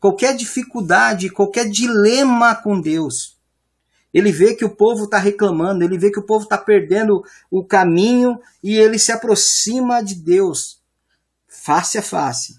qualquer 0.00 0.34
dificuldade, 0.34 1.30
qualquer 1.30 1.68
dilema 1.68 2.54
com 2.54 2.80
Deus. 2.80 3.38
Ele 4.12 4.32
vê 4.32 4.54
que 4.54 4.64
o 4.64 4.74
povo 4.74 5.04
está 5.04 5.18
reclamando, 5.18 5.84
ele 5.84 5.96
vê 5.96 6.10
que 6.10 6.18
o 6.18 6.26
povo 6.26 6.44
está 6.44 6.58
perdendo 6.58 7.22
o 7.50 7.64
caminho 7.64 8.40
e 8.62 8.76
ele 8.76 8.98
se 8.98 9.12
aproxima 9.12 10.02
de 10.02 10.16
Deus, 10.16 10.80
face 11.46 11.96
a 11.96 12.02
face. 12.02 12.58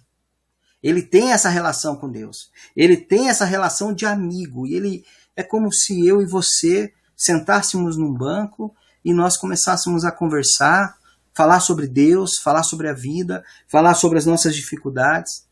Ele 0.81 1.01
tem 1.01 1.31
essa 1.31 1.49
relação 1.49 1.95
com 1.95 2.09
Deus. 2.09 2.49
Ele 2.75 2.97
tem 2.97 3.29
essa 3.29 3.45
relação 3.45 3.93
de 3.93 4.05
amigo. 4.05 4.65
E 4.65 4.73
ele 4.73 5.05
é 5.35 5.43
como 5.43 5.71
se 5.71 6.07
eu 6.07 6.21
e 6.21 6.25
você 6.25 6.91
sentássemos 7.15 7.97
num 7.97 8.11
banco 8.11 8.73
e 9.05 9.13
nós 9.13 9.37
começássemos 9.37 10.03
a 10.03 10.11
conversar 10.11 10.97
falar 11.33 11.59
sobre 11.59 11.87
Deus, 11.87 12.37
falar 12.37 12.63
sobre 12.63 12.87
a 12.89 12.93
vida, 12.93 13.43
falar 13.67 13.93
sobre 13.93 14.17
as 14.17 14.25
nossas 14.25 14.55
dificuldades. 14.55 15.47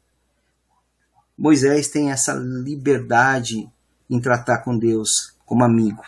Moisés 1.38 1.88
tem 1.88 2.12
essa 2.12 2.34
liberdade 2.34 3.70
em 4.10 4.20
tratar 4.20 4.60
com 4.60 4.78
Deus 4.78 5.36
como 5.46 5.64
amigo. 5.64 6.04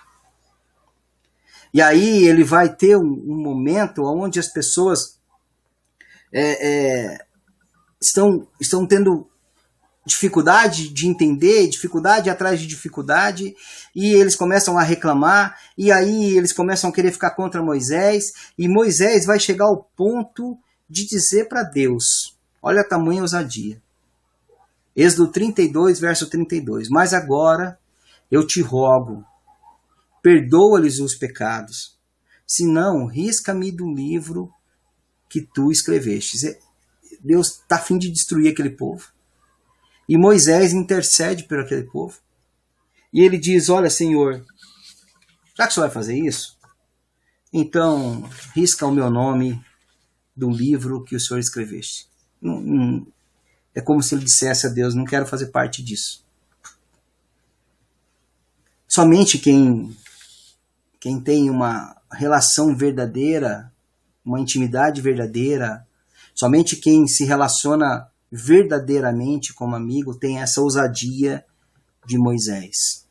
E 1.74 1.82
aí 1.82 2.26
ele 2.26 2.44
vai 2.44 2.74
ter 2.74 2.98
um, 2.98 3.02
um 3.02 3.42
momento 3.42 4.04
onde 4.04 4.40
as 4.40 4.48
pessoas 4.48 5.18
é, 6.34 6.68
é, 6.68 7.26
estão, 8.00 8.46
estão 8.60 8.86
tendo 8.86 9.31
dificuldade 10.06 10.90
de 10.90 11.08
entender, 11.08 11.68
dificuldade 11.68 12.30
atrás 12.30 12.60
de 12.60 12.66
dificuldade, 12.66 13.56
e 13.96 14.14
eles 14.14 14.36
começam 14.36 14.78
a 14.78 14.84
reclamar, 14.84 15.60
e 15.78 15.92
aí 15.92 16.36
eles 16.36 16.52
começam 16.52 16.90
a 16.90 16.94
querer 16.94 17.12
ficar 17.12 17.32
contra 17.32 17.62
Moisés, 17.62 18.34
e 18.58 18.68
Moisés 18.68 19.26
vai 19.26 19.40
chegar 19.40 19.66
ao 19.66 19.84
ponto 19.96 20.58
de 20.90 21.06
dizer 21.06 21.48
para 21.48 21.64
Deus: 21.64 22.36
olha 22.62 22.82
a 22.82 22.88
tamanha 22.88 23.22
ousadia. 23.22 23.82
Êxodo 24.96 25.32
32, 25.32 26.00
verso 26.00 26.30
32. 26.30 26.90
Mas 26.90 27.14
agora 27.14 27.80
eu 28.30 28.46
te 28.46 28.62
rogo, 28.62 29.24
perdoa-lhes 30.22 31.00
os 31.00 31.16
pecados, 31.16 31.98
senão 32.46 33.06
risca-me 33.06 33.72
do 33.72 33.94
livro 33.94 34.52
que 35.30 35.42
tu 35.42 35.72
escreveste. 35.72 36.60
Deus 37.24 37.60
está 37.60 37.76
a 37.76 37.80
fim 37.80 37.98
de 37.98 38.10
destruir 38.10 38.52
aquele 38.52 38.72
povo. 38.72 39.12
E 40.12 40.18
Moisés 40.18 40.74
intercede 40.74 41.46
por 41.46 41.58
aquele 41.58 41.84
povo. 41.84 42.18
E 43.14 43.22
ele 43.22 43.38
diz: 43.38 43.70
Olha, 43.70 43.90
Senhor, 43.90 44.46
já 45.58 45.66
que 45.66 45.74
você 45.74 45.80
vai 45.80 45.90
fazer 45.90 46.20
isso, 46.20 46.58
então 47.54 48.30
risca 48.54 48.86
o 48.86 48.92
meu 48.92 49.10
nome 49.10 49.64
do 50.36 50.50
livro 50.50 51.02
que 51.06 51.16
o 51.16 51.20
Senhor 51.20 51.40
escreveste. 51.40 52.10
é 53.74 53.80
como 53.80 54.04
se 54.04 54.14
ele 54.14 54.26
dissesse 54.26 54.68
a 54.68 54.70
Deus: 54.70 54.94
Não 54.94 55.06
quero 55.06 55.26
fazer 55.26 55.48
parte 55.48 55.82
disso. 55.82 56.26
Somente 58.90 59.38
quem, 59.38 59.96
quem 61.00 61.22
tem 61.22 61.50
uma 61.50 61.96
relação 62.12 62.76
verdadeira, 62.76 63.72
uma 64.26 64.42
intimidade 64.42 65.00
verdadeira, 65.00 65.88
somente 66.36 66.76
quem 66.76 67.08
se 67.08 67.24
relaciona 67.24 68.11
verdadeiramente 68.32 69.54
como 69.54 69.76
amigo 69.76 70.16
tem 70.16 70.40
essa 70.40 70.62
ousadia 70.62 71.46
de 72.06 72.18
Moisés. 72.18 73.06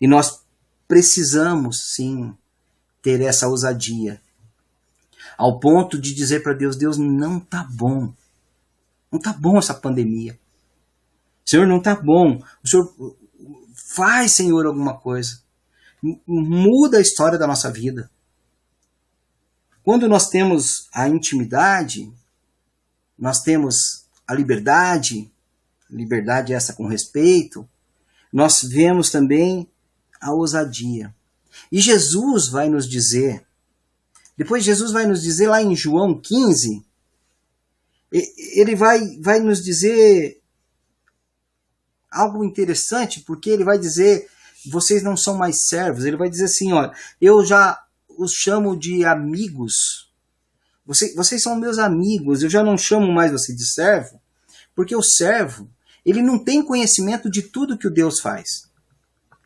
E 0.00 0.08
nós 0.08 0.42
precisamos 0.88 1.94
sim 1.94 2.34
ter 3.00 3.20
essa 3.20 3.46
ousadia, 3.46 4.20
ao 5.38 5.60
ponto 5.60 6.00
de 6.00 6.12
dizer 6.12 6.42
para 6.42 6.54
Deus: 6.54 6.76
Deus, 6.76 6.98
não 6.98 7.38
tá 7.38 7.64
bom, 7.70 8.12
não 9.12 9.20
tá 9.20 9.32
bom 9.32 9.58
essa 9.58 9.74
pandemia. 9.74 10.38
Senhor, 11.44 11.66
não 11.66 11.80
tá 11.80 11.94
bom. 11.94 12.42
O 12.64 12.68
Senhor 12.68 13.16
faz, 13.74 14.32
Senhor, 14.32 14.66
alguma 14.66 14.98
coisa. 14.98 15.40
Muda 16.26 16.98
a 16.98 17.00
história 17.00 17.38
da 17.38 17.46
nossa 17.46 17.70
vida. 17.70 18.10
Quando 19.84 20.08
nós 20.08 20.28
temos 20.28 20.88
a 20.92 21.08
intimidade, 21.08 22.12
nós 23.16 23.40
temos 23.40 24.05
a 24.26 24.34
liberdade, 24.34 25.30
liberdade 25.90 26.52
essa 26.52 26.72
com 26.72 26.86
respeito, 26.86 27.68
nós 28.32 28.62
vemos 28.62 29.10
também 29.10 29.68
a 30.20 30.32
ousadia. 30.32 31.14
E 31.70 31.80
Jesus 31.80 32.48
vai 32.48 32.68
nos 32.68 32.88
dizer, 32.88 33.46
depois 34.36 34.64
Jesus 34.64 34.92
vai 34.92 35.06
nos 35.06 35.22
dizer 35.22 35.48
lá 35.48 35.62
em 35.62 35.74
João 35.74 36.20
15, 36.20 36.84
ele 38.10 38.74
vai, 38.74 39.18
vai 39.20 39.40
nos 39.40 39.62
dizer 39.62 40.40
algo 42.10 42.44
interessante, 42.44 43.20
porque 43.20 43.50
ele 43.50 43.64
vai 43.64 43.78
dizer: 43.78 44.28
vocês 44.66 45.02
não 45.02 45.16
são 45.16 45.36
mais 45.36 45.66
servos. 45.66 46.04
Ele 46.04 46.16
vai 46.16 46.30
dizer 46.30 46.44
assim: 46.44 46.72
olha, 46.72 46.92
eu 47.20 47.44
já 47.44 47.82
os 48.08 48.32
chamo 48.32 48.76
de 48.76 49.04
amigos 49.04 50.05
você, 50.86 51.12
vocês 51.14 51.42
são 51.42 51.56
meus 51.56 51.78
amigos, 51.78 52.42
eu 52.42 52.48
já 52.48 52.62
não 52.62 52.78
chamo 52.78 53.12
mais 53.12 53.32
você 53.32 53.52
de 53.52 53.66
servo, 53.66 54.20
porque 54.74 54.94
o 54.94 55.02
servo, 55.02 55.68
ele 56.04 56.22
não 56.22 56.38
tem 56.38 56.62
conhecimento 56.62 57.28
de 57.28 57.42
tudo 57.42 57.76
que 57.76 57.88
o 57.88 57.92
Deus 57.92 58.20
faz. 58.20 58.70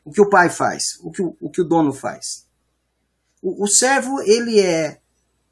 O 0.05 0.13
que 0.13 0.21
o 0.21 0.29
pai 0.29 0.51
faz, 0.51 0.99
o 1.03 1.11
que 1.11 1.23
o, 1.23 1.37
o, 1.41 1.51
que 1.51 1.63
o 1.63 1.65
dono 1.65 1.93
faz. 1.93 2.45
O, 3.43 3.65
o 3.65 3.69
servo, 3.69 4.21
ele 4.23 4.61
é, 4.61 5.01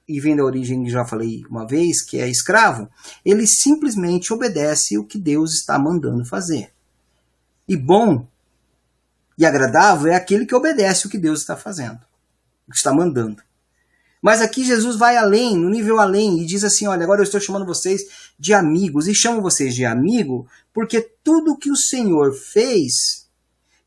e 0.06 0.20
vem 0.20 0.36
da 0.36 0.44
origem 0.44 0.84
que 0.84 0.90
já 0.90 1.04
falei 1.06 1.44
uma 1.48 1.66
vez, 1.66 2.02
que 2.02 2.18
é 2.18 2.28
escravo, 2.28 2.90
ele 3.24 3.46
simplesmente 3.46 4.32
obedece 4.32 4.98
o 4.98 5.04
que 5.04 5.18
Deus 5.18 5.54
está 5.54 5.78
mandando 5.78 6.24
fazer. 6.24 6.72
E 7.66 7.76
bom 7.76 8.26
e 9.38 9.46
agradável 9.46 10.12
é 10.12 10.16
aquele 10.16 10.44
que 10.44 10.54
obedece 10.54 11.06
o 11.06 11.10
que 11.10 11.18
Deus 11.18 11.40
está 11.40 11.56
fazendo, 11.56 12.00
o 12.66 12.72
que 12.72 12.76
está 12.76 12.92
mandando. 12.92 13.42
Mas 14.22 14.40
aqui 14.40 14.64
Jesus 14.64 14.96
vai 14.96 15.16
além, 15.16 15.56
no 15.56 15.70
nível 15.70 16.00
além, 16.00 16.40
e 16.40 16.46
diz 16.46 16.64
assim: 16.64 16.86
Olha, 16.86 17.04
agora 17.04 17.20
eu 17.20 17.24
estou 17.24 17.40
chamando 17.40 17.66
vocês 17.66 18.02
de 18.38 18.52
amigos, 18.52 19.06
e 19.06 19.14
chamo 19.14 19.40
vocês 19.40 19.74
de 19.74 19.84
amigo, 19.84 20.46
porque 20.72 21.00
tudo 21.22 21.56
que 21.56 21.70
o 21.70 21.76
Senhor 21.76 22.32
fez 22.34 23.28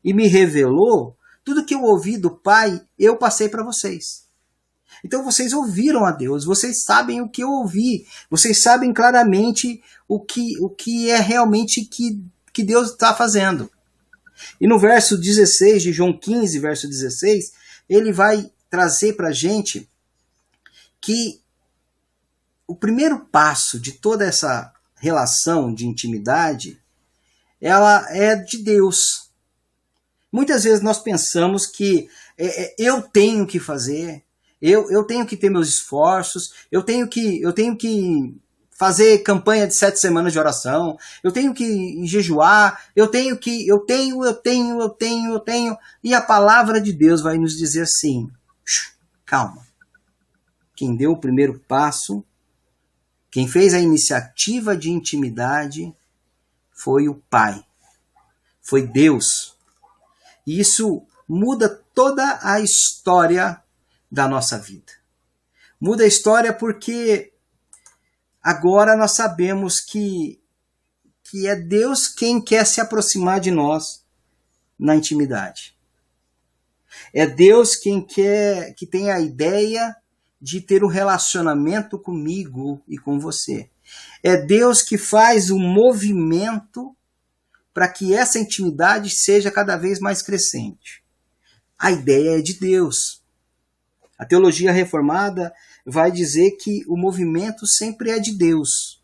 e 0.02 0.12
me 0.12 0.26
revelou, 0.26 1.16
tudo 1.44 1.64
que 1.64 1.74
eu 1.74 1.82
ouvi 1.82 2.16
do 2.16 2.30
Pai, 2.30 2.80
eu 2.98 3.16
passei 3.16 3.48
para 3.48 3.64
vocês. 3.64 4.22
Então 5.04 5.24
vocês 5.24 5.52
ouviram 5.52 6.04
a 6.04 6.12
Deus, 6.12 6.44
vocês 6.44 6.84
sabem 6.84 7.20
o 7.20 7.28
que 7.28 7.42
eu 7.42 7.50
ouvi, 7.50 8.06
vocês 8.30 8.62
sabem 8.62 8.92
claramente 8.92 9.82
o 10.06 10.20
que, 10.20 10.56
o 10.60 10.70
que 10.70 11.10
é 11.10 11.18
realmente 11.18 11.84
que, 11.84 12.22
que 12.52 12.62
Deus 12.62 12.90
está 12.90 13.12
fazendo. 13.12 13.70
E 14.60 14.66
no 14.66 14.78
verso 14.78 15.18
16 15.18 15.82
de 15.82 15.92
João 15.92 16.16
15, 16.16 16.58
verso 16.58 16.88
16, 16.88 17.52
ele 17.88 18.12
vai 18.12 18.50
trazer 18.70 19.14
para 19.14 19.28
a 19.28 19.32
gente 19.32 19.88
que 21.02 21.42
o 22.66 22.74
primeiro 22.74 23.26
passo 23.26 23.78
de 23.78 23.92
toda 23.92 24.24
essa 24.24 24.72
relação 24.96 25.74
de 25.74 25.86
intimidade 25.86 26.80
ela 27.60 28.04
é 28.10 28.34
de 28.34 28.58
Deus. 28.58 29.30
Muitas 30.32 30.64
vezes 30.64 30.82
nós 30.82 30.98
pensamos 30.98 31.66
que 31.66 32.08
é, 32.36 32.64
é, 32.64 32.74
eu 32.78 33.02
tenho 33.02 33.46
que 33.46 33.60
fazer, 33.60 34.24
eu, 34.60 34.90
eu 34.90 35.04
tenho 35.04 35.26
que 35.26 35.36
ter 35.36 35.50
meus 35.50 35.68
esforços, 35.68 36.66
eu 36.72 36.82
tenho 36.82 37.06
que, 37.06 37.40
eu 37.40 37.52
tenho 37.52 37.76
que 37.76 38.34
fazer 38.70 39.18
campanha 39.18 39.68
de 39.68 39.76
sete 39.76 40.00
semanas 40.00 40.32
de 40.32 40.38
oração, 40.38 40.98
eu 41.22 41.30
tenho 41.30 41.54
que 41.54 42.04
jejuar, 42.04 42.82
eu 42.96 43.06
tenho 43.06 43.36
que, 43.36 43.68
eu 43.68 43.78
tenho, 43.80 44.24
eu 44.24 44.34
tenho, 44.34 44.80
eu 44.80 44.88
tenho, 44.88 45.32
eu 45.34 45.40
tenho, 45.40 45.76
e 46.02 46.14
a 46.14 46.20
palavra 46.20 46.80
de 46.80 46.92
Deus 46.92 47.20
vai 47.20 47.38
nos 47.38 47.56
dizer 47.56 47.82
assim: 47.82 48.28
calma, 49.24 49.64
quem 50.82 50.96
deu 50.96 51.12
o 51.12 51.16
primeiro 51.16 51.60
passo, 51.60 52.24
quem 53.30 53.46
fez 53.46 53.72
a 53.72 53.78
iniciativa 53.78 54.76
de 54.76 54.90
intimidade, 54.90 55.94
foi 56.72 57.08
o 57.08 57.22
Pai, 57.30 57.64
foi 58.60 58.84
Deus. 58.84 59.56
E 60.44 60.58
isso 60.58 61.06
muda 61.28 61.68
toda 61.94 62.40
a 62.42 62.58
história 62.58 63.62
da 64.10 64.26
nossa 64.26 64.58
vida. 64.58 64.92
Muda 65.80 66.02
a 66.02 66.08
história 66.08 66.52
porque 66.52 67.32
agora 68.42 68.96
nós 68.96 69.14
sabemos 69.14 69.78
que, 69.78 70.42
que 71.22 71.46
é 71.46 71.54
Deus 71.54 72.08
quem 72.08 72.42
quer 72.42 72.66
se 72.66 72.80
aproximar 72.80 73.38
de 73.38 73.52
nós 73.52 74.04
na 74.76 74.96
intimidade. 74.96 75.76
É 77.14 77.24
Deus 77.24 77.76
quem 77.76 78.04
quer 78.04 78.74
que 78.74 78.84
tem 78.84 79.12
a 79.12 79.20
ideia 79.20 79.96
de 80.42 80.60
ter 80.60 80.82
um 80.82 80.88
relacionamento 80.88 81.96
comigo 81.96 82.82
e 82.88 82.98
com 82.98 83.20
você. 83.20 83.70
É 84.24 84.36
Deus 84.36 84.82
que 84.82 84.98
faz 84.98 85.50
o 85.50 85.58
movimento 85.58 86.96
para 87.72 87.86
que 87.86 88.12
essa 88.12 88.40
intimidade 88.40 89.08
seja 89.08 89.52
cada 89.52 89.76
vez 89.76 90.00
mais 90.00 90.20
crescente. 90.20 91.04
A 91.78 91.92
ideia 91.92 92.38
é 92.38 92.42
de 92.42 92.58
Deus. 92.58 93.22
A 94.18 94.24
teologia 94.24 94.72
reformada 94.72 95.52
vai 95.86 96.10
dizer 96.10 96.52
que 96.52 96.84
o 96.88 96.96
movimento 96.96 97.64
sempre 97.64 98.10
é 98.10 98.18
de 98.18 98.36
Deus. 98.36 99.00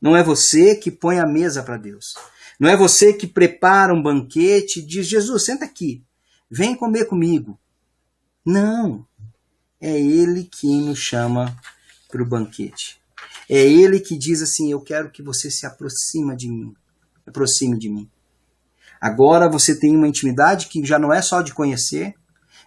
Não 0.00 0.16
é 0.16 0.24
você 0.24 0.74
que 0.74 0.90
põe 0.90 1.20
a 1.20 1.26
mesa 1.26 1.62
para 1.62 1.76
Deus. 1.76 2.14
Não 2.58 2.68
é 2.68 2.76
você 2.76 3.12
que 3.12 3.26
prepara 3.26 3.94
um 3.94 4.02
banquete 4.02 4.80
e 4.80 4.86
diz: 4.86 5.06
Jesus, 5.06 5.44
senta 5.44 5.64
aqui, 5.64 6.02
vem 6.50 6.76
comer 6.76 7.06
comigo. 7.06 7.58
Não. 8.44 9.06
É 9.80 9.98
Ele 9.98 10.44
quem 10.44 10.82
nos 10.82 10.98
chama 10.98 11.56
para 12.08 12.22
o 12.22 12.26
banquete. 12.26 13.00
É 13.48 13.58
Ele 13.58 13.98
que 13.98 14.16
diz 14.16 14.42
assim: 14.42 14.70
Eu 14.70 14.80
quero 14.80 15.10
que 15.10 15.22
você 15.22 15.50
se 15.50 15.64
aproxima 15.64 16.36
de 16.36 16.48
mim. 16.48 16.74
Aproxime 17.26 17.78
de 17.78 17.88
mim. 17.88 18.10
Agora 19.00 19.48
você 19.48 19.74
tem 19.74 19.96
uma 19.96 20.08
intimidade 20.08 20.66
que 20.66 20.84
já 20.84 20.98
não 20.98 21.12
é 21.12 21.22
só 21.22 21.40
de 21.40 21.54
conhecer, 21.54 22.14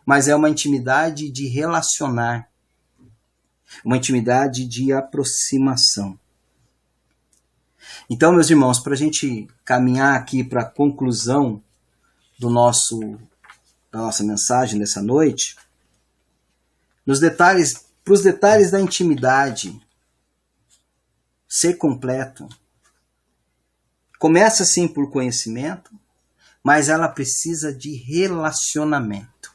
mas 0.05 0.27
é 0.27 0.35
uma 0.35 0.49
intimidade 0.49 1.29
de 1.29 1.47
relacionar, 1.47 2.49
uma 3.85 3.97
intimidade 3.97 4.65
de 4.65 4.91
aproximação. 4.91 6.17
Então, 8.09 8.33
meus 8.33 8.49
irmãos, 8.49 8.79
para 8.79 8.93
a 8.93 8.97
gente 8.97 9.47
caminhar 9.63 10.15
aqui 10.15 10.43
para 10.43 10.61
a 10.61 10.69
conclusão 10.69 11.61
do 12.39 12.49
nosso 12.49 13.17
da 13.91 13.99
nossa 13.99 14.23
mensagem 14.23 14.79
dessa 14.79 15.03
noite, 15.03 15.55
nos 17.05 17.19
detalhes, 17.19 17.85
para 18.03 18.13
os 18.13 18.21
detalhes 18.21 18.71
da 18.71 18.79
intimidade 18.79 19.79
ser 21.47 21.75
completo, 21.75 22.47
começa 24.17 24.65
sim 24.65 24.87
por 24.87 25.11
conhecimento, 25.11 25.91
mas 26.63 26.89
ela 26.89 27.07
precisa 27.07 27.73
de 27.73 27.93
relacionamento. 27.93 29.53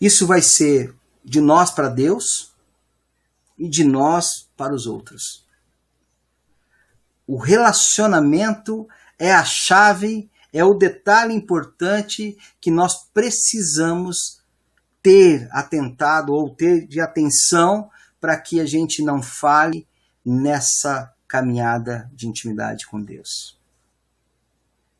Isso 0.00 0.26
vai 0.26 0.42
ser 0.42 0.94
de 1.24 1.40
nós 1.40 1.70
para 1.70 1.88
Deus 1.88 2.52
e 3.58 3.68
de 3.68 3.84
nós 3.84 4.48
para 4.56 4.74
os 4.74 4.86
outros. 4.86 5.44
O 7.26 7.38
relacionamento 7.38 8.86
é 9.18 9.32
a 9.32 9.44
chave, 9.44 10.30
é 10.54 10.64
o 10.64 10.72
detalhe 10.72 11.34
importante 11.34 12.38
que 12.60 12.70
nós 12.70 13.08
precisamos 13.12 14.40
ter 15.02 15.48
atentado 15.50 16.32
ou 16.32 16.48
ter 16.48 16.86
de 16.86 17.00
atenção 17.00 17.90
para 18.20 18.40
que 18.40 18.60
a 18.60 18.64
gente 18.64 19.02
não 19.02 19.20
fale 19.20 19.84
nessa 20.24 21.12
caminhada 21.26 22.08
de 22.14 22.28
intimidade 22.28 22.86
com 22.86 23.02
Deus. 23.02 23.58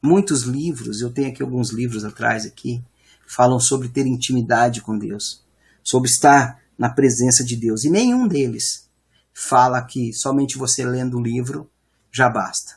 Muitos 0.02 0.42
livros, 0.42 1.00
eu 1.00 1.12
tenho 1.12 1.28
aqui 1.28 1.40
alguns 1.40 1.70
livros 1.70 2.04
atrás 2.04 2.44
aqui, 2.44 2.82
falam 3.24 3.60
sobre 3.60 3.88
ter 3.88 4.06
intimidade 4.08 4.82
com 4.82 4.98
Deus, 4.98 5.44
sobre 5.84 6.10
estar 6.10 6.60
na 6.76 6.90
presença 6.90 7.44
de 7.44 7.54
Deus. 7.54 7.84
E 7.84 7.90
nenhum 7.90 8.26
deles 8.26 8.90
fala 9.32 9.80
que 9.82 10.12
somente 10.12 10.58
você 10.58 10.84
lendo 10.84 11.16
o 11.16 11.22
livro 11.22 11.70
já 12.10 12.28
basta. 12.28 12.76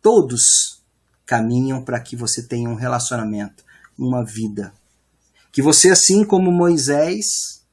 Todos 0.00 0.83
caminham 1.26 1.82
para 1.82 2.00
que 2.00 2.16
você 2.16 2.42
tenha 2.42 2.68
um 2.68 2.74
relacionamento, 2.74 3.64
uma 3.98 4.24
vida. 4.24 4.72
Que 5.50 5.62
você, 5.62 5.90
assim 5.90 6.24
como 6.24 6.50
Moisés, 6.50 7.64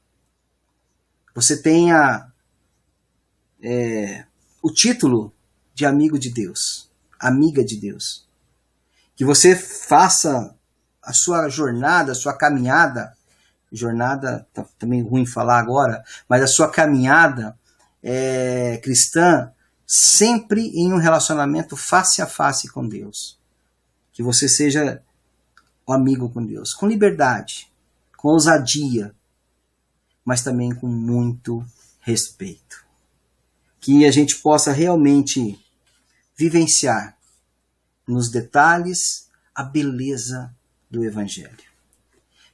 você 1.34 1.60
tenha 1.60 2.28
é, 3.62 4.24
o 4.62 4.70
título 4.70 5.32
de 5.74 5.84
amigo 5.84 6.18
de 6.18 6.30
Deus, 6.30 6.90
amiga 7.18 7.64
de 7.64 7.76
Deus. 7.76 8.28
Que 9.16 9.24
você 9.24 9.56
faça 9.56 10.54
a 11.02 11.12
sua 11.12 11.48
jornada, 11.48 12.12
a 12.12 12.14
sua 12.14 12.36
caminhada, 12.36 13.12
jornada, 13.70 14.46
tá 14.52 14.64
também 14.78 15.02
ruim 15.02 15.26
falar 15.26 15.58
agora, 15.58 16.04
mas 16.28 16.42
a 16.42 16.46
sua 16.46 16.70
caminhada 16.70 17.58
é, 18.02 18.78
cristã 18.82 19.50
sempre 19.86 20.68
em 20.74 20.92
um 20.92 20.98
relacionamento 20.98 21.76
face 21.76 22.20
a 22.20 22.26
face 22.26 22.68
com 22.68 22.86
Deus. 22.86 23.41
Que 24.12 24.22
você 24.22 24.48
seja 24.48 25.02
amigo 25.86 26.28
com 26.28 26.44
Deus, 26.44 26.72
com 26.72 26.86
liberdade, 26.86 27.68
com 28.16 28.28
ousadia, 28.28 29.14
mas 30.24 30.42
também 30.42 30.74
com 30.74 30.86
muito 30.86 31.64
respeito 32.00 32.82
que 33.82 34.06
a 34.06 34.10
gente 34.12 34.36
possa 34.38 34.70
realmente 34.72 35.58
vivenciar 36.36 37.18
nos 38.06 38.30
detalhes 38.30 39.28
a 39.52 39.64
beleza 39.64 40.54
do 40.88 41.04
Evangelho. 41.04 41.71